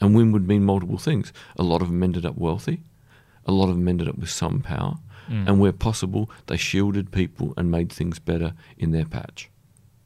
And 0.00 0.14
win 0.14 0.30
would 0.32 0.46
mean 0.46 0.64
multiple 0.64 0.98
things. 0.98 1.32
A 1.56 1.62
lot 1.64 1.82
of 1.82 1.88
them 1.88 2.02
ended 2.02 2.24
up 2.24 2.36
wealthy. 2.36 2.82
A 3.46 3.52
lot 3.52 3.68
of 3.68 3.76
them 3.76 3.88
ended 3.88 4.08
up 4.08 4.18
with 4.18 4.30
some 4.30 4.60
power. 4.60 4.98
Mm. 5.28 5.48
And 5.48 5.60
where 5.60 5.72
possible, 5.72 6.30
they 6.46 6.56
shielded 6.56 7.10
people 7.10 7.54
and 7.56 7.70
made 7.70 7.90
things 7.92 8.18
better 8.18 8.54
in 8.76 8.92
their 8.92 9.04
patch, 9.04 9.50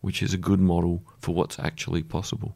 which 0.01 0.23
is 0.23 0.33
a 0.33 0.39
good 0.39 0.61
model 0.61 1.03
for 1.19 1.35
what's 1.35 1.59
actually 1.59 2.03
possible. 2.03 2.55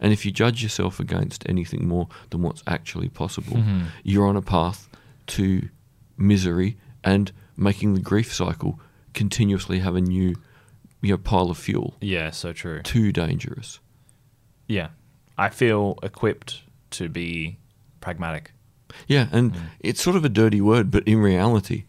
And 0.00 0.12
if 0.12 0.24
you 0.24 0.30
judge 0.32 0.62
yourself 0.62 0.98
against 0.98 1.42
anything 1.48 1.86
more 1.86 2.08
than 2.30 2.42
what's 2.42 2.62
actually 2.66 3.08
possible, 3.10 3.58
Mhm. 3.58 3.86
you're 4.02 4.26
on 4.26 4.36
a 4.36 4.42
path 4.42 4.88
to 5.28 5.68
misery 6.16 6.76
and 7.04 7.32
making 7.56 7.94
the 7.94 8.00
grief 8.00 8.32
cycle 8.32 8.80
continuously 9.12 9.80
have 9.80 9.94
a 9.96 10.00
new 10.00 10.36
you 11.02 11.10
know, 11.12 11.18
pile 11.18 11.50
of 11.50 11.58
fuel. 11.58 11.94
Yeah, 12.00 12.30
so 12.30 12.52
true. 12.52 12.82
Too 12.82 13.12
dangerous. 13.12 13.80
Yeah. 14.68 14.88
I 15.38 15.48
feel 15.48 15.98
equipped 16.02 16.62
to 16.92 17.08
be 17.08 17.58
pragmatic. 18.00 18.52
Yeah, 19.06 19.28
and 19.32 19.52
Mm. 19.54 19.60
it's 19.80 20.02
sort 20.02 20.16
of 20.16 20.24
a 20.24 20.28
dirty 20.28 20.60
word, 20.60 20.90
but 20.90 21.06
in 21.06 21.18
reality, 21.18 21.84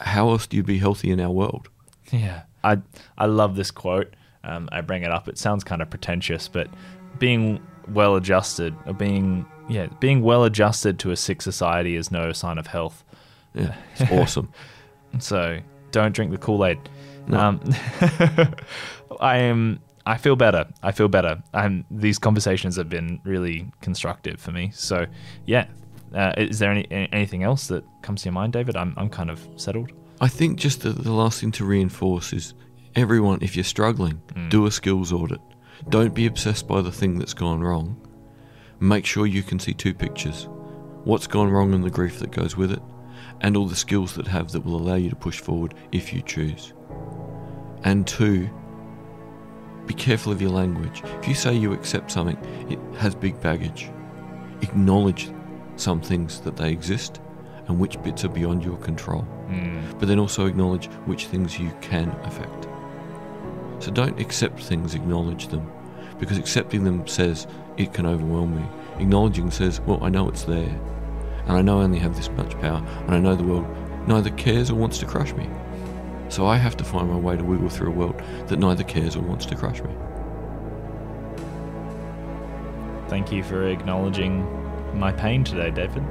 how 0.00 0.30
else 0.30 0.46
do 0.46 0.56
you 0.56 0.62
be 0.62 0.78
healthy 0.78 1.10
in 1.10 1.20
our 1.20 1.30
world? 1.30 1.68
Yeah. 2.10 2.42
I 2.64 2.78
I 3.18 3.26
love 3.26 3.56
this 3.56 3.70
quote. 3.70 4.14
Um, 4.42 4.68
I 4.72 4.80
bring 4.80 5.02
it 5.02 5.10
up. 5.10 5.28
It 5.28 5.38
sounds 5.38 5.64
kind 5.64 5.80
of 5.82 5.90
pretentious, 5.90 6.48
but 6.48 6.68
being 7.18 7.60
well 7.88 8.16
adjusted 8.16 8.74
or 8.86 8.94
being 8.94 9.46
yeah, 9.68 9.86
being 10.00 10.22
well 10.22 10.44
adjusted 10.44 10.98
to 11.00 11.10
a 11.10 11.16
sick 11.16 11.40
society 11.42 11.94
is 11.96 12.10
no 12.10 12.32
sign 12.32 12.58
of 12.58 12.66
health. 12.66 13.04
Yeah, 13.54 13.74
it's 13.96 14.10
awesome. 14.12 14.50
So 15.18 15.60
don't 15.90 16.14
drink 16.14 16.32
the 16.32 16.38
Kool 16.38 16.64
Aid. 16.64 16.78
No. 17.26 17.38
Um, 17.38 17.60
I 19.20 19.38
am. 19.38 19.80
I 20.06 20.18
feel 20.18 20.36
better. 20.36 20.66
I 20.82 20.92
feel 20.92 21.08
better. 21.08 21.42
And 21.54 21.84
these 21.90 22.18
conversations 22.18 22.76
have 22.76 22.88
been 22.90 23.20
really 23.24 23.70
constructive 23.80 24.40
for 24.40 24.52
me. 24.52 24.70
So 24.74 25.06
yeah. 25.46 25.66
Uh, 26.14 26.32
is 26.36 26.60
there 26.60 26.70
any 26.70 26.86
anything 27.12 27.42
else 27.42 27.66
that 27.68 27.84
comes 28.02 28.22
to 28.22 28.26
your 28.26 28.34
mind, 28.34 28.52
David? 28.52 28.76
I'm 28.76 28.94
I'm 28.96 29.08
kind 29.08 29.30
of 29.30 29.40
settled. 29.56 29.90
I 30.20 30.28
think 30.28 30.58
just 30.60 30.82
the, 30.82 30.90
the 30.90 31.10
last 31.12 31.40
thing 31.40 31.50
to 31.52 31.64
reinforce 31.64 32.32
is 32.32 32.54
everyone, 32.94 33.40
if 33.42 33.56
you're 33.56 33.64
struggling, 33.64 34.22
Mm. 34.34 34.48
do 34.48 34.66
a 34.66 34.70
skills 34.70 35.12
audit. 35.12 35.40
Don't 35.88 36.14
be 36.14 36.26
obsessed 36.26 36.68
by 36.68 36.82
the 36.82 36.92
thing 36.92 37.18
that's 37.18 37.34
gone 37.34 37.60
wrong. 37.60 37.96
Make 38.78 39.04
sure 39.06 39.26
you 39.26 39.42
can 39.42 39.58
see 39.58 39.72
two 39.74 39.92
pictures 39.94 40.48
what's 41.04 41.26
gone 41.26 41.50
wrong 41.50 41.74
and 41.74 41.82
the 41.84 41.90
grief 41.90 42.18
that 42.20 42.30
goes 42.30 42.56
with 42.56 42.70
it, 42.72 42.80
and 43.40 43.56
all 43.56 43.66
the 43.66 43.74
skills 43.76 44.14
that 44.14 44.26
have 44.28 44.52
that 44.52 44.64
will 44.64 44.76
allow 44.76 44.94
you 44.94 45.10
to 45.10 45.16
push 45.16 45.40
forward 45.40 45.74
if 45.92 46.12
you 46.12 46.22
choose. 46.22 46.72
And 47.84 48.06
two, 48.06 48.48
be 49.86 49.94
careful 49.94 50.32
of 50.32 50.40
your 50.40 50.50
language. 50.50 51.02
If 51.20 51.28
you 51.28 51.34
say 51.34 51.54
you 51.54 51.72
accept 51.72 52.10
something, 52.10 52.38
it 52.70 52.78
has 52.98 53.14
big 53.14 53.40
baggage. 53.40 53.90
Acknowledge 54.62 55.30
some 55.76 56.00
things 56.00 56.40
that 56.40 56.56
they 56.56 56.70
exist 56.70 57.20
and 57.66 57.78
which 57.78 58.00
bits 58.02 58.24
are 58.24 58.28
beyond 58.28 58.64
your 58.64 58.76
control 58.78 59.26
Mm. 59.50 59.98
but 59.98 60.08
then 60.08 60.18
also 60.18 60.46
acknowledge 60.46 60.86
which 61.04 61.26
things 61.26 61.58
you 61.58 61.70
can 61.82 62.08
affect. 62.24 62.66
So 63.80 63.90
don't 63.90 64.18
accept 64.18 64.58
things, 64.62 64.94
acknowledge 64.94 65.48
them. 65.48 65.70
Because 66.18 66.38
accepting 66.38 66.84
them 66.84 67.06
says 67.06 67.46
it 67.76 67.92
can 67.92 68.06
overwhelm 68.06 68.56
me. 68.56 68.64
Acknowledging 68.98 69.50
says, 69.50 69.80
well, 69.82 70.02
I 70.02 70.08
know 70.08 70.28
it's 70.30 70.44
there. 70.44 70.80
And 71.46 71.58
I 71.58 71.60
know 71.60 71.80
I 71.80 71.84
only 71.84 71.98
have 71.98 72.16
this 72.16 72.30
much 72.30 72.58
power. 72.60 72.82
And 73.06 73.14
I 73.14 73.18
know 73.20 73.36
the 73.36 73.42
world 73.44 73.66
neither 74.08 74.30
cares 74.30 74.70
or 74.70 74.76
wants 74.76 74.96
to 75.00 75.06
crush 75.06 75.34
me. 75.34 75.46
So 76.34 76.46
I 76.46 76.56
have 76.56 76.76
to 76.78 76.82
find 76.82 77.08
my 77.08 77.16
way 77.16 77.36
to 77.36 77.44
wiggle 77.44 77.68
through 77.68 77.90
a 77.90 77.94
world 77.94 78.20
that 78.48 78.58
neither 78.58 78.82
cares 78.82 79.14
or 79.14 79.20
wants 79.20 79.46
to 79.46 79.54
crush 79.54 79.80
me. 79.80 79.94
Thank 83.06 83.30
you 83.30 83.44
for 83.44 83.68
acknowledging 83.68 84.42
my 84.98 85.12
pain 85.12 85.44
today, 85.44 85.70
David. 85.70 86.02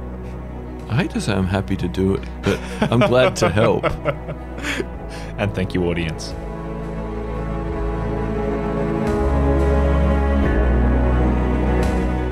I 0.88 0.96
hate 0.96 1.10
to 1.10 1.20
say 1.20 1.34
I'm 1.34 1.46
happy 1.46 1.76
to 1.76 1.86
do 1.88 2.14
it, 2.14 2.26
but 2.40 2.58
I'm 2.90 3.00
glad 3.00 3.36
to 3.36 3.50
help. 3.50 3.84
And 5.36 5.54
thank 5.54 5.74
you, 5.74 5.84
audience. 5.90 6.32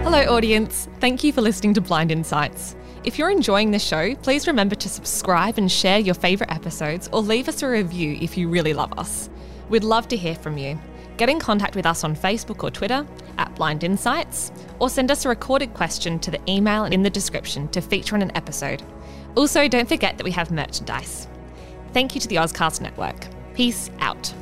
Hello, 0.04 0.34
audience. 0.34 0.88
Thank 1.00 1.24
you 1.24 1.32
for 1.32 1.42
listening 1.42 1.74
to 1.74 1.82
Blind 1.82 2.10
Insights. 2.10 2.74
If 3.04 3.18
you're 3.18 3.30
enjoying 3.30 3.72
the 3.72 3.80
show, 3.80 4.14
please 4.16 4.46
remember 4.46 4.76
to 4.76 4.88
subscribe 4.88 5.58
and 5.58 5.70
share 5.70 5.98
your 5.98 6.14
favourite 6.14 6.54
episodes 6.54 7.08
or 7.12 7.20
leave 7.20 7.48
us 7.48 7.62
a 7.62 7.68
review 7.68 8.16
if 8.20 8.36
you 8.36 8.48
really 8.48 8.74
love 8.74 8.96
us. 8.96 9.28
We'd 9.68 9.82
love 9.82 10.06
to 10.08 10.16
hear 10.16 10.36
from 10.36 10.56
you. 10.56 10.78
Get 11.16 11.28
in 11.28 11.40
contact 11.40 11.74
with 11.74 11.84
us 11.84 12.04
on 12.04 12.14
Facebook 12.14 12.62
or 12.62 12.70
Twitter 12.70 13.04
at 13.38 13.54
Blind 13.56 13.82
Insights, 13.82 14.52
or 14.78 14.88
send 14.88 15.10
us 15.10 15.24
a 15.24 15.28
recorded 15.28 15.74
question 15.74 16.18
to 16.20 16.30
the 16.30 16.40
email 16.50 16.84
in 16.84 17.02
the 17.02 17.10
description 17.10 17.66
to 17.68 17.80
feature 17.80 18.14
on 18.14 18.22
an 18.22 18.36
episode. 18.36 18.82
Also, 19.34 19.66
don't 19.66 19.88
forget 19.88 20.16
that 20.16 20.24
we 20.24 20.30
have 20.30 20.50
merchandise. 20.50 21.26
Thank 21.92 22.14
you 22.14 22.20
to 22.20 22.28
the 22.28 22.36
Ozcast 22.36 22.80
Network. 22.80 23.26
Peace 23.54 23.90
out. 23.98 24.32